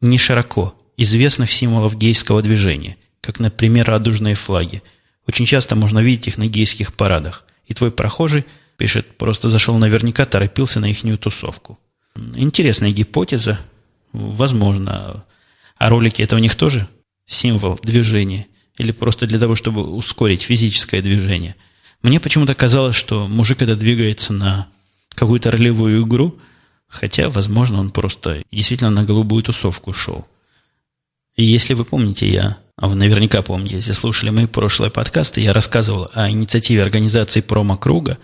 не 0.00 0.18
широко 0.18 0.74
известных 0.96 1.50
символов 1.50 1.96
гейского 1.96 2.42
движения, 2.42 2.96
как, 3.20 3.40
например, 3.40 3.86
радужные 3.86 4.34
флаги. 4.34 4.82
Очень 5.26 5.46
часто 5.46 5.74
можно 5.76 5.98
видеть 5.98 6.28
их 6.28 6.38
на 6.38 6.46
гейских 6.46 6.94
парадах. 6.94 7.44
И 7.66 7.74
твой 7.74 7.90
прохожий, 7.90 8.44
пишет, 8.76 9.16
просто 9.18 9.48
зашел 9.48 9.76
наверняка, 9.78 10.24
торопился 10.24 10.78
на 10.78 10.90
ихнюю 10.90 11.18
тусовку. 11.18 11.78
Интересная 12.34 12.92
гипотеза. 12.92 13.58
Возможно. 14.12 15.24
А 15.76 15.88
ролики 15.88 16.22
это 16.22 16.36
у 16.36 16.38
них 16.38 16.54
тоже 16.54 16.88
символ 17.26 17.78
движения? 17.82 18.46
Или 18.78 18.92
просто 18.92 19.26
для 19.26 19.38
того, 19.38 19.54
чтобы 19.54 19.82
ускорить 19.82 20.42
физическое 20.42 21.02
движение? 21.02 21.56
Мне 22.02 22.20
почему-то 22.20 22.54
казалось, 22.54 22.96
что 22.96 23.26
мужик 23.26 23.62
это 23.62 23.74
двигается 23.74 24.32
на 24.32 24.68
какую-то 25.14 25.50
ролевую 25.50 26.04
игру, 26.04 26.38
хотя, 26.88 27.30
возможно, 27.30 27.80
он 27.80 27.90
просто 27.90 28.42
действительно 28.52 28.90
на 28.90 29.04
голубую 29.04 29.42
тусовку 29.42 29.92
шел. 29.92 30.26
И 31.36 31.44
если 31.44 31.74
вы 31.74 31.84
помните, 31.84 32.28
я, 32.28 32.58
а 32.76 32.88
вы 32.88 32.94
наверняка 32.94 33.42
помните, 33.42 33.76
если 33.76 33.92
слушали 33.92 34.30
мои 34.30 34.46
прошлые 34.46 34.90
подкасты, 34.90 35.40
я 35.40 35.52
рассказывал 35.52 36.08
о 36.14 36.30
инициативе 36.30 36.82
организации 36.82 37.40
промо-круга, 37.40 38.18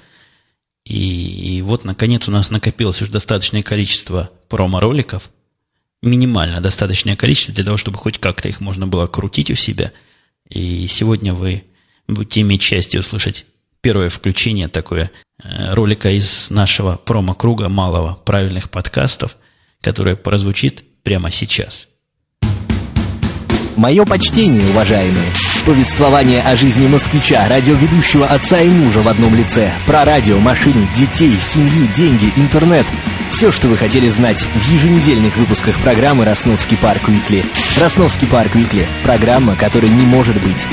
и, 0.85 1.57
и 1.59 1.63
вот, 1.63 1.85
наконец, 1.85 2.29
у 2.29 2.31
нас 2.31 2.51
накопилось 2.51 3.01
уже 3.01 3.11
достаточное 3.11 3.63
количество 3.63 4.31
промо-роликов, 4.49 5.31
минимально 6.03 6.61
достаточное 6.61 7.17
количество 7.17 7.55
для 7.55 7.65
того, 7.65 7.77
чтобы 7.77 7.99
хоть 7.99 8.19
как-то 8.19 8.49
их 8.49 8.61
можно 8.61 8.87
было 8.87 9.07
крутить 9.07 9.51
у 9.51 9.55
себя. 9.55 9.93
И 10.49 10.87
сегодня 10.87 11.33
вы 11.33 11.65
будете 12.09 12.41
иметь 12.41 12.63
счастье 12.63 13.01
услышать 13.01 13.47
первое 13.81 14.09
включение 14.09 14.69
такое 14.69 15.11
э, 15.43 15.75
ролика 15.75 16.11
из 16.11 16.51
нашего 16.51 16.97
промо-круга 16.97 17.69
малого 17.69 18.15
правильных 18.15 18.71
подкастов, 18.71 19.37
которое 19.81 20.17
прозвучит 20.17 20.85
прямо 21.03 21.31
сейчас– 21.31 21.89
Мое 23.77 24.05
почтение, 24.05 24.69
уважаемые. 24.69 25.52
Повествование 25.67 26.43
о 26.43 26.57
жизни 26.57 26.87
москвича, 26.87 27.47
радиоведущего 27.49 28.27
отца 28.27 28.61
и 28.61 28.69
мужа 28.69 29.01
в 29.01 29.09
одном 29.09 29.35
лице. 29.35 29.73
Про 29.87 30.05
радио, 30.05 30.39
машины, 30.39 30.89
детей, 30.97 31.39
семью, 31.39 31.87
деньги, 31.95 32.33
интернет. 32.37 32.87
Все, 33.31 33.53
что 33.53 33.69
вы 33.69 33.77
хотели 33.77 34.09
знать 34.09 34.39
в 34.39 34.73
еженедельных 34.73 35.37
выпусках 35.37 35.79
программы 35.81 36.25
«Росновский 36.25 36.77
парк 36.77 37.09
Уикли». 37.09 37.45
«Росновский 37.81 38.27
парк 38.27 38.55
Уикли»– 38.55 38.87
программа, 39.05 39.55
которой 39.55 39.89
не 39.89 40.05
может 40.05 40.43
быть. 40.43 40.67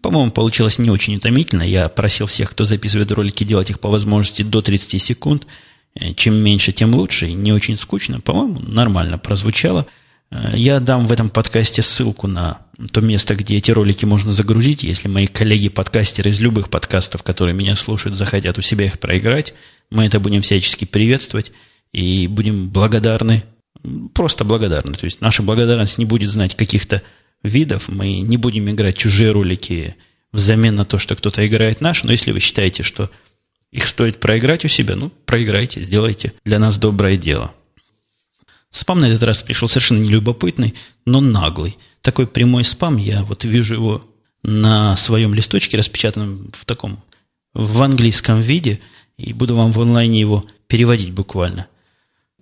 По-моему, 0.00 0.30
получилось 0.30 0.78
не 0.78 0.90
очень 0.90 1.16
утомительно. 1.16 1.62
Я 1.62 1.88
просил 1.88 2.26
всех, 2.26 2.50
кто 2.50 2.64
записывает 2.64 3.10
ролики, 3.10 3.42
делать 3.44 3.70
их 3.70 3.80
по 3.80 3.88
возможности 3.88 4.42
до 4.42 4.62
30 4.62 5.02
секунд– 5.02 5.46
Э, 5.94 6.14
чем 6.14 6.34
меньше, 6.36 6.72
тем 6.72 6.94
лучше, 6.94 7.32
не 7.32 7.52
очень 7.52 7.76
скучно. 7.76 8.20
По-моему, 8.20 8.60
нормально 8.60 9.18
прозвучало. 9.18 9.86
Э, 10.30 10.52
я 10.54 10.80
дам 10.80 11.06
в 11.06 11.12
этом 11.12 11.30
подкасте 11.30 11.82
ссылку 11.82 12.26
на 12.26 12.58
то 12.92 13.00
место, 13.00 13.34
где 13.34 13.56
эти 13.56 13.70
ролики 13.70 14.04
можно 14.04 14.32
загрузить. 14.32 14.82
Если 14.82 15.08
мои 15.08 15.26
коллеги-подкастеры 15.26 16.30
из 16.30 16.40
любых 16.40 16.70
подкастов, 16.70 17.22
которые 17.22 17.54
меня 17.54 17.76
слушают, 17.76 18.16
захотят 18.16 18.58
у 18.58 18.62
себя 18.62 18.86
их 18.86 18.98
проиграть, 18.98 19.54
мы 19.90 20.06
это 20.06 20.20
будем 20.20 20.42
всячески 20.42 20.84
приветствовать 20.84 21.52
и 21.92 22.26
будем 22.28 22.68
благодарны, 22.68 23.42
просто 24.14 24.44
благодарны. 24.44 24.94
То 24.94 25.04
есть 25.04 25.20
наша 25.20 25.42
благодарность 25.42 25.98
не 25.98 26.04
будет 26.04 26.28
знать 26.30 26.54
каких-то 26.54 27.02
видов, 27.42 27.88
мы 27.88 28.20
не 28.20 28.36
будем 28.36 28.68
играть 28.70 28.96
чужие 28.96 29.32
ролики 29.32 29.96
взамен 30.32 30.76
на 30.76 30.84
то, 30.84 30.98
что 30.98 31.16
кто-то 31.16 31.46
играет 31.46 31.80
наш, 31.80 32.04
но 32.04 32.12
если 32.12 32.32
вы 32.32 32.40
считаете, 32.40 32.82
что 32.82 33.10
их 33.70 33.86
стоит 33.86 34.20
проиграть 34.20 34.64
у 34.64 34.68
себя, 34.68 34.96
ну, 34.96 35.10
проиграйте, 35.24 35.80
сделайте 35.80 36.32
для 36.44 36.58
нас 36.58 36.78
доброе 36.78 37.16
дело. 37.16 37.54
Спам 38.70 39.00
на 39.00 39.06
этот 39.06 39.22
раз 39.22 39.42
пришел 39.42 39.68
совершенно 39.68 40.02
нелюбопытный, 40.02 40.74
но 41.04 41.20
наглый. 41.20 41.78
Такой 42.00 42.26
прямой 42.26 42.64
спам, 42.64 42.96
я 42.96 43.22
вот 43.24 43.44
вижу 43.44 43.74
его 43.74 44.04
на 44.42 44.96
своем 44.96 45.34
листочке, 45.34 45.76
распечатанном 45.76 46.50
в 46.52 46.64
таком, 46.64 47.02
в 47.54 47.82
английском 47.82 48.40
виде, 48.40 48.80
и 49.16 49.32
буду 49.32 49.56
вам 49.56 49.72
в 49.72 49.80
онлайне 49.80 50.20
его 50.20 50.44
переводить 50.68 51.10
буквально. 51.10 51.66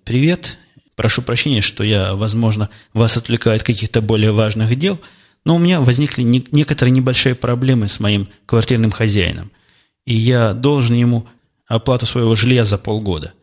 Привет, 0.04 0.58
прошу 0.94 1.22
прощения, 1.22 1.62
что 1.62 1.84
я, 1.84 2.14
возможно, 2.14 2.68
вас 2.92 3.16
отвлекаю 3.16 3.56
от 3.56 3.62
каких-то 3.62 4.00
более 4.00 4.32
важных 4.32 4.74
дел, 4.76 5.00
но 5.44 5.56
у 5.56 5.58
меня 5.58 5.80
возникли 5.80 6.22
некоторые 6.22 6.92
небольшие 6.92 7.34
проблемы 7.34 7.88
с 7.88 8.00
моим 8.00 8.28
квартирным 8.46 8.90
хозяином 8.90 9.50
и 10.06 10.14
я 10.14 10.54
должен 10.54 10.94
ему 10.94 11.26
оплату 11.66 12.06
своего 12.06 12.34
жилья 12.34 12.64
за 12.64 12.78
полгода. 12.78 13.34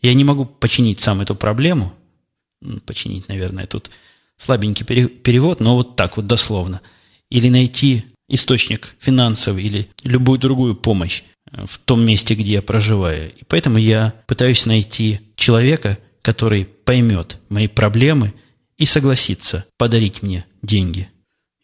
Я 0.00 0.14
не 0.14 0.22
могу 0.22 0.44
починить 0.44 1.00
сам 1.00 1.22
эту 1.22 1.34
проблему. 1.34 1.92
Починить, 2.86 3.28
наверное, 3.28 3.66
тут 3.66 3.90
слабенький 4.36 4.84
перевод, 4.84 5.60
но 5.60 5.76
вот 5.76 5.96
так 5.96 6.16
вот 6.16 6.26
дословно. 6.26 6.80
Или 7.30 7.48
найти 7.48 8.04
источник 8.28 8.96
финансовый 8.98 9.64
или 9.64 9.88
любую 10.04 10.38
другую 10.38 10.74
помощь 10.74 11.22
э, 11.50 11.64
в 11.66 11.78
том 11.78 12.04
месте, 12.04 12.34
где 12.34 12.52
я 12.52 12.62
проживаю. 12.62 13.30
И 13.30 13.44
поэтому 13.46 13.78
я 13.78 14.14
пытаюсь 14.26 14.66
найти 14.66 15.20
человека, 15.36 15.98
который 16.22 16.64
поймет 16.64 17.38
мои 17.48 17.68
проблемы 17.68 18.34
и 18.76 18.84
согласится 18.84 19.64
подарить 19.76 20.22
мне 20.22 20.44
деньги. 20.62 21.08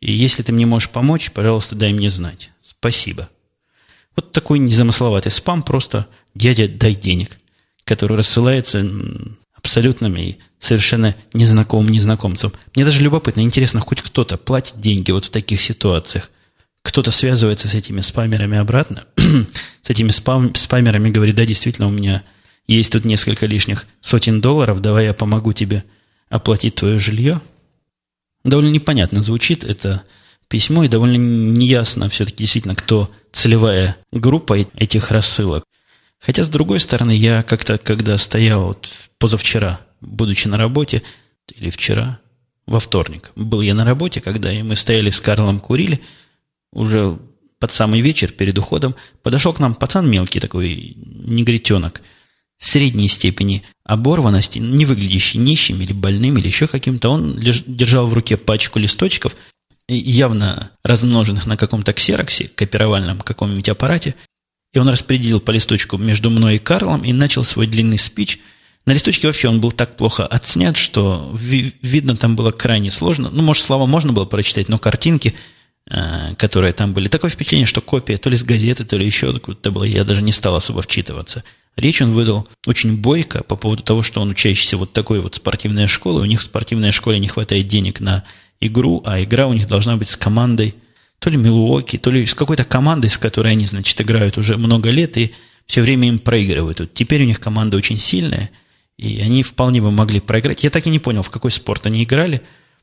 И 0.01 0.13
если 0.13 0.43
ты 0.43 0.53
мне 0.53 0.67
можешь 0.67 0.91
помочь, 0.91 1.31
пожалуйста, 1.31 1.75
дай 1.75 1.93
мне 1.93 2.11
знать. 2.11 2.51
Спасибо. 2.63 3.29
Вот 4.17 4.33
такой 4.33 4.59
незамысловатый 4.59 5.33
спам, 5.33 5.63
просто 5.63 6.07
«дядя, 6.35 6.69
дай 6.69 6.95
денег», 6.95 7.39
который 7.85 8.17
рассылается 8.17 8.87
абсолютным 9.64 10.14
и 10.16 10.37
совершенно 10.59 11.16
незнакомым 11.33 11.90
незнакомцам. 11.90 12.53
Мне 12.74 12.85
даже 12.85 13.00
любопытно, 13.00 13.40
интересно, 13.40 13.81
хоть 13.81 14.03
кто-то 14.03 14.37
платит 14.37 14.79
деньги 14.79 15.11
вот 15.11 15.24
в 15.24 15.31
таких 15.31 15.61
ситуациях. 15.61 16.31
Кто-то 16.83 17.11
связывается 17.11 17.66
с 17.66 17.72
этими 17.72 18.03
спамерами 18.03 18.59
обратно, 18.59 19.05
с 19.83 19.88
этими 19.88 20.11
спам, 20.11 20.55
спамерами 20.55 21.11
говорит, 21.11 21.37
да, 21.37 21.46
действительно, 21.46 21.88
у 21.88 21.90
меня 21.90 22.22
есть 22.66 22.92
тут 22.92 23.07
несколько 23.07 23.46
лишних 23.46 23.87
сотен 24.03 24.42
долларов, 24.42 24.83
давай 24.83 25.07
я 25.07 25.14
помогу 25.14 25.55
тебе 25.55 25.83
оплатить 26.29 26.74
твое 26.74 26.98
жилье. 26.98 27.40
Довольно 28.44 28.68
непонятно 28.68 29.22
звучит 29.22 29.64
это 29.64 30.03
письмо, 30.48 30.85
и 30.85 30.88
довольно 30.88 31.16
неясно 31.16 32.11
все-таки 32.11 32.42
действительно, 32.42 32.74
кто 32.74 33.11
целевая 33.33 33.96
группа 34.12 34.59
этих 34.77 35.11
рассылок. 35.11 35.64
Хотя, 36.25 36.43
с 36.43 36.49
другой 36.49 36.81
стороны, 36.81 37.11
я 37.11 37.43
как-то, 37.43 37.77
когда 37.77 38.17
стоял 38.17 38.69
вот 38.69 38.89
позавчера, 39.19 39.81
будучи 40.01 40.49
на 40.49 40.57
работе, 40.57 41.03
или 41.55 41.69
вчера, 41.69 42.19
во 42.67 42.81
вторник, 42.81 43.31
был 43.37 43.61
я 43.61 43.75
на 43.75 43.85
работе, 43.85 44.23
когда 44.23 44.51
мы 44.51 44.75
стояли 44.75 45.11
с 45.11 45.21
Карлом, 45.21 45.61
курили, 45.61 46.01
уже 46.73 47.19
под 47.59 47.71
самый 47.73 48.01
вечер, 48.01 48.33
перед 48.33 48.57
уходом, 48.57 48.95
подошел 49.23 49.53
к 49.53 49.59
нам 49.59 49.75
пацан 49.75 50.09
мелкий 50.09 50.41
такой, 50.41 50.97
негритенок, 50.97 52.01
средней 52.57 53.09
степени 53.09 53.63
оборванности, 53.85 54.59
не 54.59 54.87
выглядящий 54.87 55.39
нищим 55.39 55.83
или 55.83 55.93
больным, 55.93 56.39
или 56.39 56.47
еще 56.47 56.67
каким-то. 56.67 57.11
Он 57.11 57.39
держал 57.39 58.07
в 58.07 58.15
руке 58.15 58.39
пачку 58.39 58.79
листочков 58.79 59.37
явно 59.89 60.71
размноженных 60.83 61.45
на 61.45 61.59
каком-то 61.59 61.93
ксероксе, 61.93 62.49
копировальном 62.49 63.21
каком-нибудь 63.21 63.69
аппарате, 63.69 64.15
и 64.75 64.79
он 64.79 64.89
распределил 64.89 65.41
по 65.41 65.53
листочку 65.53 65.97
между 65.97 66.31
мной 66.31 66.57
и 66.57 66.59
Карлом 66.59 67.05
и 67.05 67.13
начал 67.13 67.45
свой 67.45 67.67
длинный 67.67 67.99
спич. 67.99 68.41
На 68.87 68.93
листочке 68.93 69.29
вообще 69.29 69.49
он 69.49 69.61
был 69.61 69.73
так 69.73 69.97
плохо 69.97 70.27
отснят, 70.27 70.77
что 70.77 71.33
ви- 71.35 71.75
видно 71.81 72.17
там 72.17 72.37
было 72.37 72.51
крайне 72.51 72.91
сложно. 72.91 73.31
Ну, 73.31 73.43
может, 73.43 73.65
слова 73.65 73.87
можно 73.87 74.13
было 74.13 74.27
прочитать, 74.27 74.69
но 74.69 74.79
картинки, 74.79 75.35
э, 75.89 76.35
которые 76.37 76.73
там 76.75 76.93
были, 76.93 77.09
такое 77.09 77.31
впечатление, 77.31 77.67
что 77.67 77.81
копия 77.81 78.19
то 78.19 78.29
ли 78.29 78.37
с 78.37 78.43
газеты, 78.43 78.85
то 78.85 78.97
ли 78.97 79.07
еще 79.07 79.31
откуда-то 79.31 79.71
была, 79.71 79.87
я 79.87 80.05
даже 80.05 80.23
не 80.23 80.33
стал 80.33 80.57
особо 80.57 80.83
вчитываться. 80.83 81.45
Речь 81.77 82.03
он 82.03 82.11
выдал 82.11 82.47
очень 82.67 82.97
бойко 82.97 83.43
по 83.43 83.57
поводу 83.57 83.83
того, 83.83 84.03
что 84.03 84.21
он 84.21 84.31
учащийся 84.31 84.77
вот 84.77 84.93
такой 84.93 85.21
вот 85.21 85.37
спортивной 85.37 85.87
школы. 85.87 86.21
У 86.21 86.27
них 86.27 86.41
в 86.41 86.45
спортивной 86.45 86.93
школе 86.93 87.19
не 87.19 87.29
хватает 87.29 87.69
денег 87.69 88.01
на 88.01 88.25
игру, 88.61 89.03
а 89.07 89.23
игра 89.23 89.47
у 89.47 89.55
них 89.55 89.67
должна 89.67 89.97
быть 89.97 90.09
с 90.09 90.17
командой 90.17 90.75
то 91.18 91.31
ли 91.31 91.37
Милуоки, 91.37 91.96
то 91.96 92.11
ли 92.11 92.27
с 92.27 92.35
какой-то 92.35 92.64
командой, 92.64 93.09
с 93.09 93.18
которой 93.18 93.53
они, 93.53 93.66
значит, 93.66 94.00
играют 94.00 94.38
уже 94.38 94.57
много 94.57 94.90
лет 94.90 95.16
и 95.16 95.33
все 95.66 95.81
время 95.81 96.09
им 96.09 96.18
проигрывают. 96.18 96.81
Вот 96.81 96.94
теперь 96.94 97.22
у 97.22 97.27
них 97.27 97.40
команда 97.40 97.77
очень 97.77 97.98
сильная, 97.98 98.50
и 98.98 99.20
они 99.20 99.42
вполне 99.42 99.81
бы 99.81 99.90
могли 99.90 100.20
проиграть. 100.20 100.64
Я 100.64 100.70
так 100.70 100.87
и 100.87 100.90
не 100.90 100.98
понял, 100.98 101.22
в 101.22 101.31
какой 101.31 101.50
спорт 101.50 101.87
они 101.87 102.05
играли. 102.05 102.42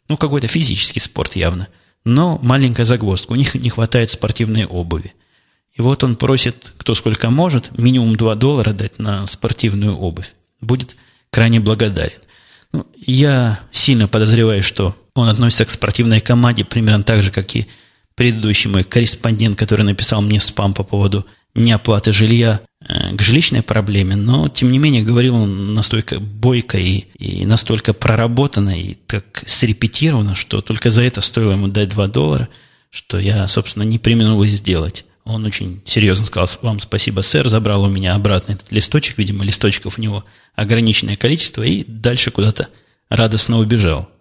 Ну, 0.09 0.17
какой-то 0.17 0.47
физический 0.47 0.99
спорт 0.99 1.35
явно. 1.35 1.67
Но 2.03 2.39
маленькая 2.41 2.83
загвоздка. 2.83 3.31
У 3.31 3.35
них 3.35 3.53
не 3.53 3.69
хватает 3.69 4.09
спортивной 4.09 4.65
обуви. 4.65 5.13
И 5.73 5.81
вот 5.81 6.03
он 6.03 6.15
просит, 6.15 6.73
кто 6.77 6.95
сколько 6.95 7.29
может, 7.29 7.77
минимум 7.77 8.15
2 8.15 8.35
доллара 8.35 8.73
дать 8.73 8.99
на 8.99 9.25
спортивную 9.27 9.95
обувь. 9.95 10.33
Будет 10.59 10.97
крайне 11.29 11.59
благодарен. 11.59 12.19
Ну, 12.73 12.87
я 12.97 13.59
сильно 13.71 14.07
подозреваю, 14.07 14.63
что 14.63 14.95
он 15.13 15.29
относится 15.29 15.65
к 15.65 15.69
спортивной 15.69 16.19
команде 16.19 16.65
примерно 16.65 17.03
так 17.03 17.21
же, 17.21 17.31
как 17.31 17.55
и 17.55 17.67
предыдущий 18.21 18.69
мой 18.69 18.84
корреспондент, 18.84 19.57
который 19.57 19.81
написал 19.81 20.21
мне 20.21 20.39
спам 20.39 20.75
по 20.75 20.84
поводу 20.84 21.25
неоплаты 21.55 22.12
жилья 22.12 22.62
э, 22.79 23.15
к 23.15 23.19
жилищной 23.19 23.63
проблеме, 23.63 24.15
но, 24.15 24.47
тем 24.47 24.71
не 24.71 24.77
менее, 24.77 25.01
говорил 25.01 25.38
он 25.38 25.73
настолько 25.73 26.19
бойко 26.19 26.77
и, 26.77 27.05
и 27.17 27.47
настолько 27.47 27.93
проработанно 27.93 28.79
и 28.79 28.93
так 28.93 29.43
срепетировано, 29.47 30.36
что 30.36 30.62
только 30.62 30.91
за 30.91 31.01
это 31.01 31.19
стоило 31.19 31.53
ему 31.53 31.67
дать 31.67 31.89
2 31.89 32.07
доллара, 32.10 32.47
что 32.91 33.17
я, 33.17 33.47
собственно, 33.47 33.81
не 33.81 33.97
применул 33.97 34.45
сделать. 34.45 35.03
Он 35.23 35.43
очень 35.43 35.81
серьезно 35.86 36.27
сказал, 36.27 36.47
вам 36.62 36.79
спасибо, 36.79 37.21
сэр, 37.21 37.47
забрал 37.47 37.86
у 37.86 37.89
меня 37.89 38.13
обратно 38.13 38.51
этот 38.51 38.71
листочек, 38.71 39.17
видимо, 39.17 39.43
листочков 39.43 39.97
у 39.97 40.01
него 40.01 40.25
ограниченное 40.53 41.15
количество, 41.15 41.63
и 41.63 41.84
дальше 41.88 42.29
куда-то 42.29 42.67
радостно 43.10 43.57
убежал. 43.57 44.12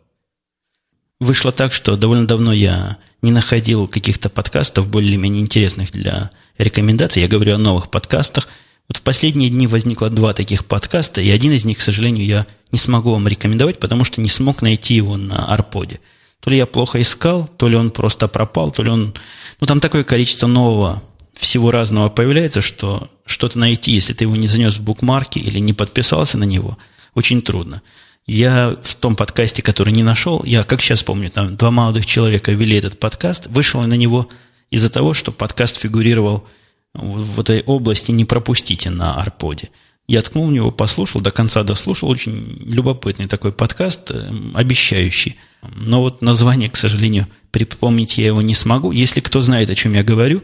Вышло 1.19 1.53
так, 1.53 1.75
что 1.75 1.97
довольно 1.97 2.27
давно 2.27 2.55
я 2.55 2.97
не 3.23 3.33
находил 3.33 3.87
каких-то 3.87 4.29
подкастов 4.29 4.89
более-менее 4.89 5.43
интересных 5.43 5.93
для 5.93 6.31
рекомендаций. 6.59 7.23
Я 7.23 7.29
говорю 7.29 7.55
о 7.55 7.59
новых 7.59 7.91
подкастах. 7.91 8.49
Вот 8.89 8.97
в 8.97 9.03
последние 9.03 9.51
дни 9.51 9.67
возникло 9.67 10.11
два 10.11 10.33
таких 10.33 10.65
подкаста, 10.65 11.21
и 11.21 11.31
один 11.31 11.53
из 11.53 11.65
них, 11.65 11.79
к 11.79 11.83
сожалению, 11.83 12.27
я 12.27 12.47
не 12.73 12.79
смогу 12.79 13.13
вам 13.13 13.29
рекомендовать, 13.29 13.79
потому 13.79 14.05
что 14.05 14.21
не 14.21 14.29
смог 14.29 14.63
найти 14.63 14.95
его 14.95 15.17
на 15.17 15.45
Арподе. 15.47 16.01
То 16.41 16.51
ли 16.51 16.57
я 16.57 16.67
плохо 16.67 17.01
искал, 17.01 17.47
то 17.47 17.69
ли 17.69 17.77
он 17.77 17.91
просто 17.91 18.27
пропал, 18.27 18.71
то 18.73 18.83
ли 18.83 18.91
он... 18.91 19.15
Ну, 19.61 19.67
там 19.67 19.79
такое 19.79 20.05
количество 20.05 20.47
нового 20.47 21.03
всего 21.35 21.71
разного 21.71 22.09
появляется, 22.09 22.61
что 22.61 23.09
что-то 23.27 23.59
найти, 23.59 23.93
если 23.93 24.13
ты 24.13 24.25
его 24.25 24.37
не 24.37 24.47
занес 24.47 24.77
в 24.77 24.83
букмарки 24.83 25.39
или 25.39 25.59
не 25.59 25.73
подписался 25.73 26.39
на 26.39 26.45
него, 26.45 26.77
очень 27.15 27.43
трудно. 27.43 27.83
Я 28.27 28.77
в 28.83 28.95
том 28.95 29.17
подкасте, 29.17 29.63
который 29.63 29.93
не 29.93 30.03
нашел, 30.03 30.43
я, 30.45 30.63
как 30.63 30.81
сейчас 30.81 31.03
помню, 31.03 31.31
там 31.31 31.57
два 31.57 31.71
молодых 31.71 32.07
человека 32.07 32.53
вели 32.53 32.77
этот 32.77 32.99
подкаст, 33.01 33.47
вышел 33.49 33.83
на 33.83 33.95
него 33.95 34.29
из-за 34.71 34.91
того, 34.91 35.15
что 35.15 35.33
подкаст 35.33 35.81
фигурировал 35.81 36.47
в 36.95 37.41
этой 37.41 37.63
области 37.63 38.11
«Не 38.11 38.25
пропустите» 38.25 38.91
на 38.91 39.21
Арподе. 39.21 39.71
Я 40.11 40.23
ткнул 40.23 40.49
в 40.49 40.53
него, 40.53 40.73
послушал, 40.73 41.21
до 41.21 41.31
конца 41.31 41.63
дослушал. 41.63 42.09
Очень 42.09 42.57
любопытный 42.67 43.29
такой 43.29 43.53
подкаст, 43.53 44.11
э, 44.11 44.29
обещающий. 44.55 45.37
Но 45.63 46.01
вот 46.01 46.21
название, 46.21 46.69
к 46.69 46.75
сожалению, 46.75 47.29
припомнить 47.53 48.19
я 48.19 48.27
его 48.27 48.43
не 48.43 48.55
смогу. 48.55 48.91
Если 48.91 49.21
кто 49.21 49.41
знает, 49.41 49.71
о 49.71 49.77
чем 49.77 49.95
я 49.95 50.03
говорю, 50.03 50.43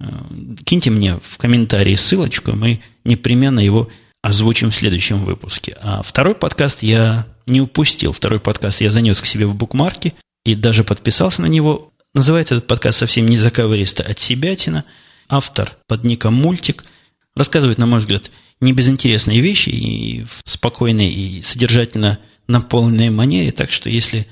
э, 0.00 0.06
киньте 0.64 0.90
мне 0.90 1.20
в 1.22 1.38
комментарии 1.38 1.94
ссылочку, 1.94 2.56
мы 2.56 2.80
непременно 3.04 3.60
его 3.60 3.88
озвучим 4.24 4.70
в 4.70 4.74
следующем 4.74 5.22
выпуске. 5.22 5.76
А 5.82 6.02
второй 6.02 6.34
подкаст 6.34 6.82
я 6.82 7.26
не 7.46 7.60
упустил. 7.60 8.12
Второй 8.12 8.40
подкаст 8.40 8.80
я 8.80 8.90
занес 8.90 9.20
к 9.20 9.26
себе 9.26 9.44
в 9.44 9.54
букмарке 9.54 10.14
и 10.46 10.54
даже 10.54 10.82
подписался 10.82 11.42
на 11.42 11.46
него. 11.46 11.92
Называется 12.14 12.54
этот 12.54 12.66
подкаст 12.66 12.96
совсем 12.98 13.26
не 13.26 13.36
заковыристо 13.36 14.02
от 14.02 14.18
себятина. 14.18 14.86
Автор 15.28 15.76
под 15.88 16.04
ником 16.04 16.32
Мультик 16.32 16.86
рассказывает, 17.36 17.76
на 17.76 17.84
мой 17.84 17.98
взгляд, 17.98 18.30
не 18.60 18.72
безинтересные 18.72 19.40
вещи 19.40 19.68
и 19.68 20.24
в 20.24 20.40
спокойной 20.46 21.10
и 21.10 21.42
содержательно 21.42 22.18
наполненной 22.48 23.10
манере. 23.10 23.52
Так 23.52 23.70
что 23.70 23.90
если... 23.90 24.26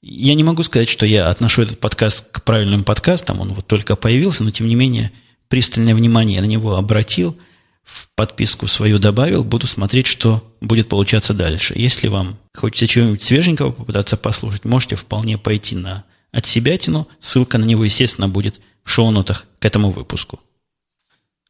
Я 0.00 0.34
не 0.34 0.44
могу 0.44 0.62
сказать, 0.62 0.88
что 0.88 1.06
я 1.06 1.28
отношу 1.28 1.62
этот 1.62 1.80
подкаст 1.80 2.24
к 2.30 2.44
правильным 2.44 2.84
подкастам, 2.84 3.40
он 3.40 3.52
вот 3.52 3.66
только 3.66 3.96
появился, 3.96 4.44
но 4.44 4.52
тем 4.52 4.68
не 4.68 4.76
менее 4.76 5.10
пристальное 5.48 5.96
внимание 5.96 6.36
я 6.36 6.42
на 6.42 6.46
него 6.46 6.76
обратил– 6.76 7.36
в 7.84 8.08
подписку 8.14 8.66
свою 8.66 8.98
добавил, 8.98 9.44
буду 9.44 9.66
смотреть, 9.66 10.06
что 10.06 10.42
будет 10.60 10.88
получаться 10.88 11.34
дальше. 11.34 11.74
Если 11.76 12.08
вам 12.08 12.38
хочется 12.54 12.86
чего-нибудь 12.86 13.22
свеженького 13.22 13.70
попытаться 13.70 14.16
послушать, 14.16 14.64
можете 14.64 14.96
вполне 14.96 15.38
пойти 15.38 15.76
на 15.76 16.04
от 16.32 16.46
себятину. 16.46 17.06
Ссылка 17.20 17.58
на 17.58 17.64
него, 17.64 17.84
естественно, 17.84 18.28
будет 18.28 18.60
в 18.82 18.90
шоу-нотах 18.90 19.46
к 19.58 19.64
этому 19.64 19.90
выпуску. 19.90 20.40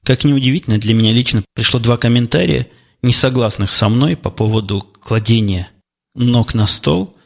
Как 0.03 0.25
неудивительно, 0.25 0.79
для 0.79 0.93
меня 0.93 1.13
лично 1.13 1.43
пришло 1.55 1.81
два 1.81 1.97
комментария, 1.97 2.67
не 3.01 3.13
согласных 3.13 3.73
со 3.73 3.89
мной 3.89 4.17
по 4.17 4.31
поводу 4.31 4.87
кладения 5.01 5.71
ног 6.15 6.53
на 6.53 6.67
стол. 6.67 7.17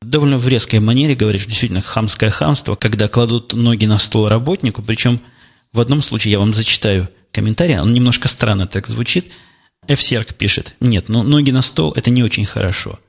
Довольно 0.00 0.38
в 0.38 0.48
резкой 0.48 0.80
манере 0.80 1.14
говоришь, 1.14 1.46
действительно, 1.46 1.80
хамское 1.80 2.30
хамство, 2.30 2.74
когда 2.74 3.08
кладут 3.08 3.52
ноги 3.52 3.86
на 3.86 3.98
стол 3.98 4.28
работнику, 4.28 4.82
причем 4.82 5.20
в 5.72 5.80
одном 5.80 6.00
случае 6.00 6.32
я 6.32 6.38
вам 6.38 6.54
зачитаю– 6.54 7.08
комментарий, 7.32 7.78
он 7.78 7.92
немножко 7.92 8.28
странно 8.28 8.66
так 8.66 8.86
звучит. 8.86 9.30
F-Серк 9.88 10.34
пишет, 10.34 10.74
нет, 10.80 11.08
ну 11.08 11.22
ноги 11.22 11.50
на 11.50 11.62
стол– 11.62 11.92
это 11.96 12.10
не 12.10 12.22
очень 12.22 12.46
хорошо. 12.46 13.00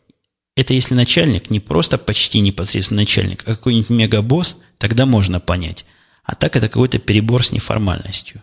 Это 0.55 0.73
если 0.73 0.93
начальник 0.95 1.49
не 1.49 1.59
просто 1.59 1.97
почти 1.97 2.39
непосредственно 2.39 3.01
начальник, 3.01 3.43
а 3.43 3.55
какой-нибудь 3.55 3.89
мегабосс, 3.89 4.57
тогда 4.77 5.05
можно 5.05 5.39
понять. 5.39 5.85
А 6.23 6.35
так 6.35 6.55
это 6.55 6.67
какой-то 6.67 6.99
перебор 6.99 7.43
с 7.43 7.51
неформальностью. 7.51 8.41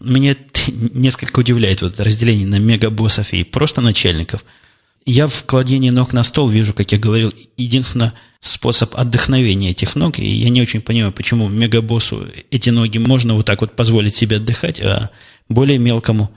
Меня 0.00 0.36
несколько 0.66 1.40
удивляет 1.40 1.82
вот 1.82 1.98
разделение 1.98 2.46
на 2.46 2.58
мегабоссов 2.58 3.32
и 3.32 3.44
просто 3.44 3.80
начальников– 3.80 4.44
я 5.04 5.26
в 5.26 5.44
кладении 5.44 5.90
ног 5.90 6.12
на 6.12 6.22
стол 6.22 6.48
вижу, 6.48 6.72
как 6.72 6.92
я 6.92 6.98
говорил, 6.98 7.32
единственно 7.56 8.14
способ 8.40 8.96
отдохновения 8.96 9.70
этих 9.70 9.94
ног, 9.94 10.18
и 10.18 10.26
я 10.26 10.48
не 10.48 10.62
очень 10.62 10.80
понимаю, 10.80 11.12
почему 11.12 11.48
мегабоссу 11.48 12.26
эти 12.50 12.70
ноги 12.70 12.98
можно 12.98 13.34
вот 13.34 13.46
так 13.46 13.60
вот 13.60 13.74
позволить 13.76 14.14
себе 14.14 14.36
отдыхать, 14.36 14.80
а 14.80 15.10
более 15.48 15.78
мелкому, 15.78 16.30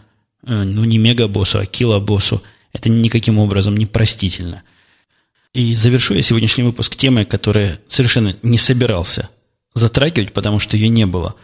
э, 0.46 0.64
ну 0.64 0.84
не 0.84 0.98
мегабоссу, 0.98 1.60
а 1.60 1.66
килобоссу, 1.66 2.42
это 2.74 2.90
никаким 2.90 3.40
образом 3.40 3.78
не 3.78 3.86
простительно. 3.86 4.64
И 5.54 5.74
завершу 5.74 6.14
я 6.14 6.22
сегодняшний 6.22 6.64
выпуск 6.64 6.96
темой, 6.96 7.26
которая 7.26 7.80
совершенно 7.88 8.36
не 8.42 8.58
собирался 8.58 9.30
затрагивать, 9.74 10.34
потому 10.34 10.60
что 10.60 10.76
ее 10.76 10.90
не 10.90 11.06
было. 11.06 11.36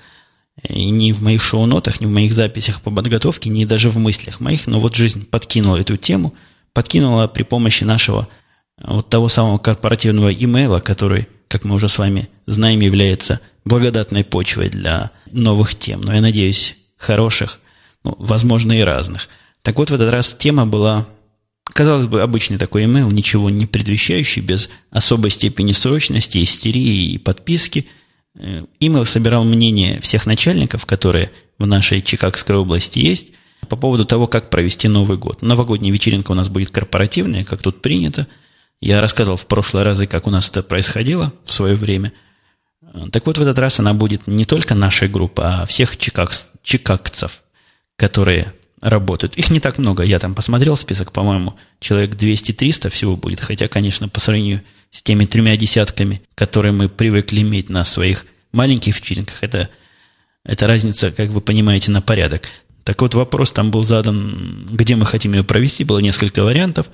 И 0.68 0.90
ни 0.90 1.12
в 1.12 1.22
моих 1.22 1.42
шоу-нотах, 1.42 2.02
ни 2.02 2.06
в 2.06 2.12
моих 2.12 2.34
записях 2.34 2.82
по 2.82 2.92
подготовке, 2.92 3.50
ни 3.50 3.64
даже 3.64 3.90
в 3.90 3.98
мыслях 3.98 4.42
моих, 4.42 4.68
но 4.68 4.82
вот 4.82 4.96
жизнь 4.96 5.26
подкинула 5.26 5.78
эту 5.78 5.98
тему– 5.98 6.34
подкинула 6.74 7.28
при 7.28 7.44
помощи 7.44 7.84
нашего 7.84 8.28
э, 8.78 8.84
вот 8.88 9.10
того 9.10 9.28
самого 9.28 9.58
корпоративного 9.58 10.34
имейла, 10.34 10.80
который, 10.80 11.28
как 11.48 11.64
мы 11.64 11.76
уже 11.76 11.88
с 11.88 11.98
вами 11.98 12.30
знаем, 12.46 12.80
является 12.80 13.40
благодатной 13.66 14.24
почвой 14.24 14.70
для 14.70 15.12
новых 15.32 15.78
тем. 15.78 16.02
Но 16.02 16.14
я 16.14 16.22
надеюсь, 16.22 16.76
хороших, 16.98 17.60
ну, 18.04 18.16
возможно, 18.18 18.74
и 18.74 18.82
разных. 18.82 19.30
Так 19.62 19.78
вот, 19.78 19.92
в 19.92 19.94
этот 19.94 20.12
раз 20.12 20.34
тема 20.34 20.66
была, 20.66 21.08
казалось 21.66 22.08
бы, 22.08 22.22
обычный 22.22 22.58
такой 22.58 22.86
имейл, 22.86 23.12
ничего 23.12 23.50
не 23.50 23.66
предвещающий, 23.66 24.42
без 24.42 24.70
особой 24.90 25.30
степени 25.30 25.72
срочности, 25.72 26.42
истерии 26.42 27.12
и 27.14 27.18
подписки. 27.18 27.88
Э, 28.36 28.66
имейл 28.80 29.06
собирал 29.06 29.44
мнение 29.44 30.00
всех 30.00 30.26
начальников, 30.26 30.86
которые 30.86 31.32
в 31.60 31.68
нашей 31.68 32.02
Чикагской 32.02 32.56
области 32.56 33.00
есть, 33.00 33.28
по 33.68 33.76
поводу 33.76 34.06
того, 34.06 34.28
как 34.28 34.50
провести 34.50 34.88
Новый 34.88 35.18
год. 35.18 35.42
Новогодняя 35.42 35.94
вечеринка 35.94 36.32
у 36.32 36.36
нас 36.36 36.50
будет 36.50 36.72
корпоративная, 36.72 37.44
как 37.44 37.62
тут 37.62 37.82
принято. 37.82 38.28
Я 38.82 39.02
рассказывал 39.02 39.38
в 39.38 39.46
прошлые 39.46 39.84
разы, 39.84 40.08
как 40.08 40.28
у 40.28 40.32
нас 40.32 40.50
это 40.50 40.64
происходило 40.64 41.34
в 41.46 41.54
свое 41.54 41.76
время. 41.76 42.14
Так 43.12 43.26
вот, 43.26 43.38
в 43.38 43.42
этот 43.42 43.58
раз 43.60 43.80
она 43.80 43.94
будет 43.94 44.28
не 44.28 44.46
только 44.46 44.76
нашей 44.76 45.08
группы, 45.08 45.44
а 45.44 45.66
всех 45.66 45.98
чикаг, 45.98 46.32
чикагцев, 46.64 47.44
которые 47.96 48.54
работают. 48.82 49.38
Их 49.38 49.50
не 49.50 49.60
так 49.60 49.78
много. 49.78 50.04
Я 50.04 50.20
там 50.20 50.34
посмотрел 50.34 50.76
список, 50.76 51.12
по-моему, 51.12 51.56
человек 51.80 52.16
200-300 52.16 52.90
всего 52.90 53.16
будет. 53.16 53.40
Хотя, 53.40 53.68
конечно, 53.68 54.10
по 54.10 54.20
сравнению 54.20 54.62
с 54.90 55.02
теми 55.04 55.26
тремя 55.26 55.56
десятками, 55.56 56.22
которые 56.36 56.74
мы 56.74 56.90
привыкли 56.90 57.42
иметь 57.42 57.70
на 57.70 57.84
своих 57.84 58.26
маленьких 58.52 58.98
вечеринках, 58.98 59.38
это, 59.42 59.70
это 60.44 60.68
разница, 60.68 61.12
как 61.12 61.30
вы 61.30 61.42
понимаете, 61.42 61.92
на 61.92 62.02
порядок. 62.02 62.50
Так 62.84 63.02
вот, 63.02 63.14
вопрос 63.14 63.52
там 63.52 63.72
был 63.72 63.84
задан, 63.84 64.68
где 64.72 64.96
мы 64.96 65.06
хотим 65.06 65.34
ее 65.34 65.44
провести, 65.44 65.84
было 65.84 66.00
несколько 66.00 66.44
вариантов. 66.44 66.90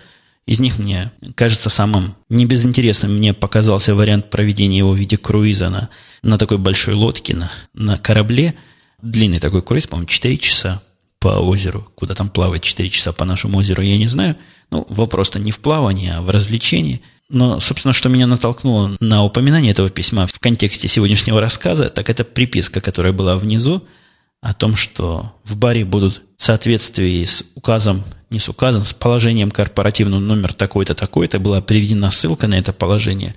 Из 0.45 0.60
них 0.60 0.80
мне 0.80 1.12
кажется 1.36 1.69
самым 1.69 2.15
небезынтересным 2.30 3.17
мне 3.17 3.34
показался 3.34 3.95
вариант 3.95 4.30
проведения 4.30 4.78
его 4.80 4.91
в 4.91 4.97
виде 4.97 5.17
круиза 5.17 5.69
на, 5.69 5.89
на 6.23 6.38
такой 6.38 6.58
большой 6.58 6.93
лодке, 6.93 7.36
на, 7.36 7.52
на 7.73 7.97
корабле. 7.97 8.56
Длинный 9.02 9.39
такой 9.39 9.62
круиз, 9.62 9.88
по-моему, 9.88 10.08
4 10.08 10.38
часа 10.38 10.82
по 11.19 11.39
озеру. 11.39 11.91
Куда 11.95 12.15
там 12.15 12.30
плавать 12.30 12.63
4 12.63 12.89
часа 12.89 13.12
по 13.12 13.26
нашему 13.26 13.58
озеру, 13.58 13.82
я 13.82 13.97
не 13.97 14.08
знаю. 14.08 14.38
Ну, 14.71 14.86
вопрос-то 14.89 15.39
не 15.39 15.52
в 15.52 15.60
плавании, 15.60 16.12
а 16.12 16.21
в 16.21 16.30
развлечении. 16.30 17.02
Но, 17.30 17.60
собственно, 17.60 17.93
что 17.93 18.08
меня 18.08 18.26
натолкнуло 18.26 18.95
на 19.02 19.23
упоминание 19.23 19.71
этого 19.71 19.89
письма 19.89 20.28
в 20.28 20.39
контексте 20.39 20.88
сегодняшнего 20.88 21.41
рассказа, 21.41 21.89
так 21.89 22.10
это 22.10 22.23
приписка, 22.23 22.82
которая 22.82 23.13
была 23.13 23.38
внизу– 23.38 23.84
о 24.41 24.54
том, 24.54 24.76
что 24.76 25.36
в 25.43 25.58
баре 25.58 25.86
будут 25.86 26.23
в 26.38 26.43
соответствии 26.43 27.23
с 27.23 27.43
указом, 27.56 28.04
не 28.30 28.39
с 28.39 28.50
указом, 28.50 28.84
с 28.84 28.93
положением 28.93 29.52
корпоративного 29.52 30.19
номер 30.19 30.54
такой-то, 30.54 30.93
такой-то, 30.93 31.39
была 31.39 31.62
приведена 31.62 32.12
ссылка 32.12 32.47
на 32.47 32.56
это 32.56 32.73
положение, 32.73 33.36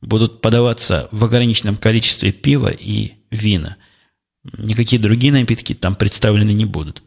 будут 0.00 0.40
подаваться 0.40 1.08
в 1.12 1.24
ограниченном 1.24 1.76
количестве 1.76 2.32
пива 2.32 2.68
и 2.68 3.12
вина. 3.30 3.76
Никакие 4.56 5.00
другие 5.00 5.32
напитки 5.32 5.74
там 5.74 5.94
представлены 5.94 6.52
не 6.52 6.64
будут. 6.64 7.02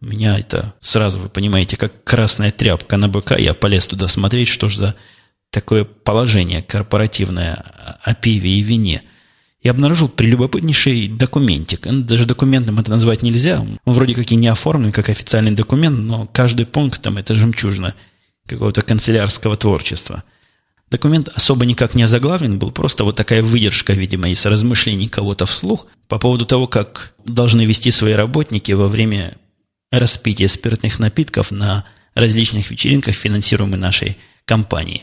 Меня 0.00 0.38
это 0.38 0.74
сразу, 0.78 1.18
вы 1.18 1.28
понимаете, 1.28 1.76
как 1.76 2.04
красная 2.04 2.52
тряпка 2.52 2.96
на 2.96 3.08
быка. 3.08 3.36
Я 3.36 3.54
полез 3.54 3.86
туда 3.86 4.08
смотреть, 4.08 4.48
что 4.48 4.68
же 4.68 4.78
за 4.78 4.94
такое 5.50 5.84
положение 5.84 6.62
корпоративное 6.62 7.64
о 8.02 8.14
пиве 8.14 8.58
и 8.58 8.62
вине– 8.62 9.02
и 9.66 9.68
обнаружил 9.68 10.08
прелюбопытнейший 10.08 11.08
документик. 11.08 11.88
Даже 11.90 12.24
документом 12.24 12.78
это 12.78 12.88
назвать 12.88 13.22
нельзя. 13.22 13.60
Он 13.60 13.78
вроде 13.84 14.14
как 14.14 14.30
и 14.30 14.36
не 14.36 14.46
оформлен 14.46 14.92
как 14.92 15.08
официальный 15.08 15.50
документ, 15.50 15.98
но 15.98 16.28
каждый 16.32 16.66
пункт 16.66 17.02
там 17.02 17.16
это 17.16 17.34
жемчужина 17.34 17.96
какого-то 18.46 18.82
канцелярского 18.82 19.56
творчества. 19.56 20.22
Документ 20.88 21.30
особо 21.34 21.66
никак 21.66 21.96
не 21.96 22.04
озаглавлен, 22.04 22.60
был 22.60 22.70
просто 22.70 23.02
вот 23.02 23.16
такая 23.16 23.42
выдержка, 23.42 23.92
видимо, 23.92 24.30
из 24.30 24.46
размышлений 24.46 25.08
кого-то 25.08 25.46
вслух 25.46 25.88
по 26.06 26.20
поводу 26.20 26.46
того, 26.46 26.68
как 26.68 27.14
должны 27.24 27.64
вести 27.64 27.90
свои 27.90 28.12
работники 28.12 28.70
во 28.70 28.86
время 28.86 29.36
распития 29.90 30.46
спиртных 30.46 31.00
напитков 31.00 31.50
на 31.50 31.84
различных 32.14 32.70
вечеринках, 32.70 33.16
финансируемых 33.16 33.80
нашей 33.80 34.16
компанией. 34.44 35.02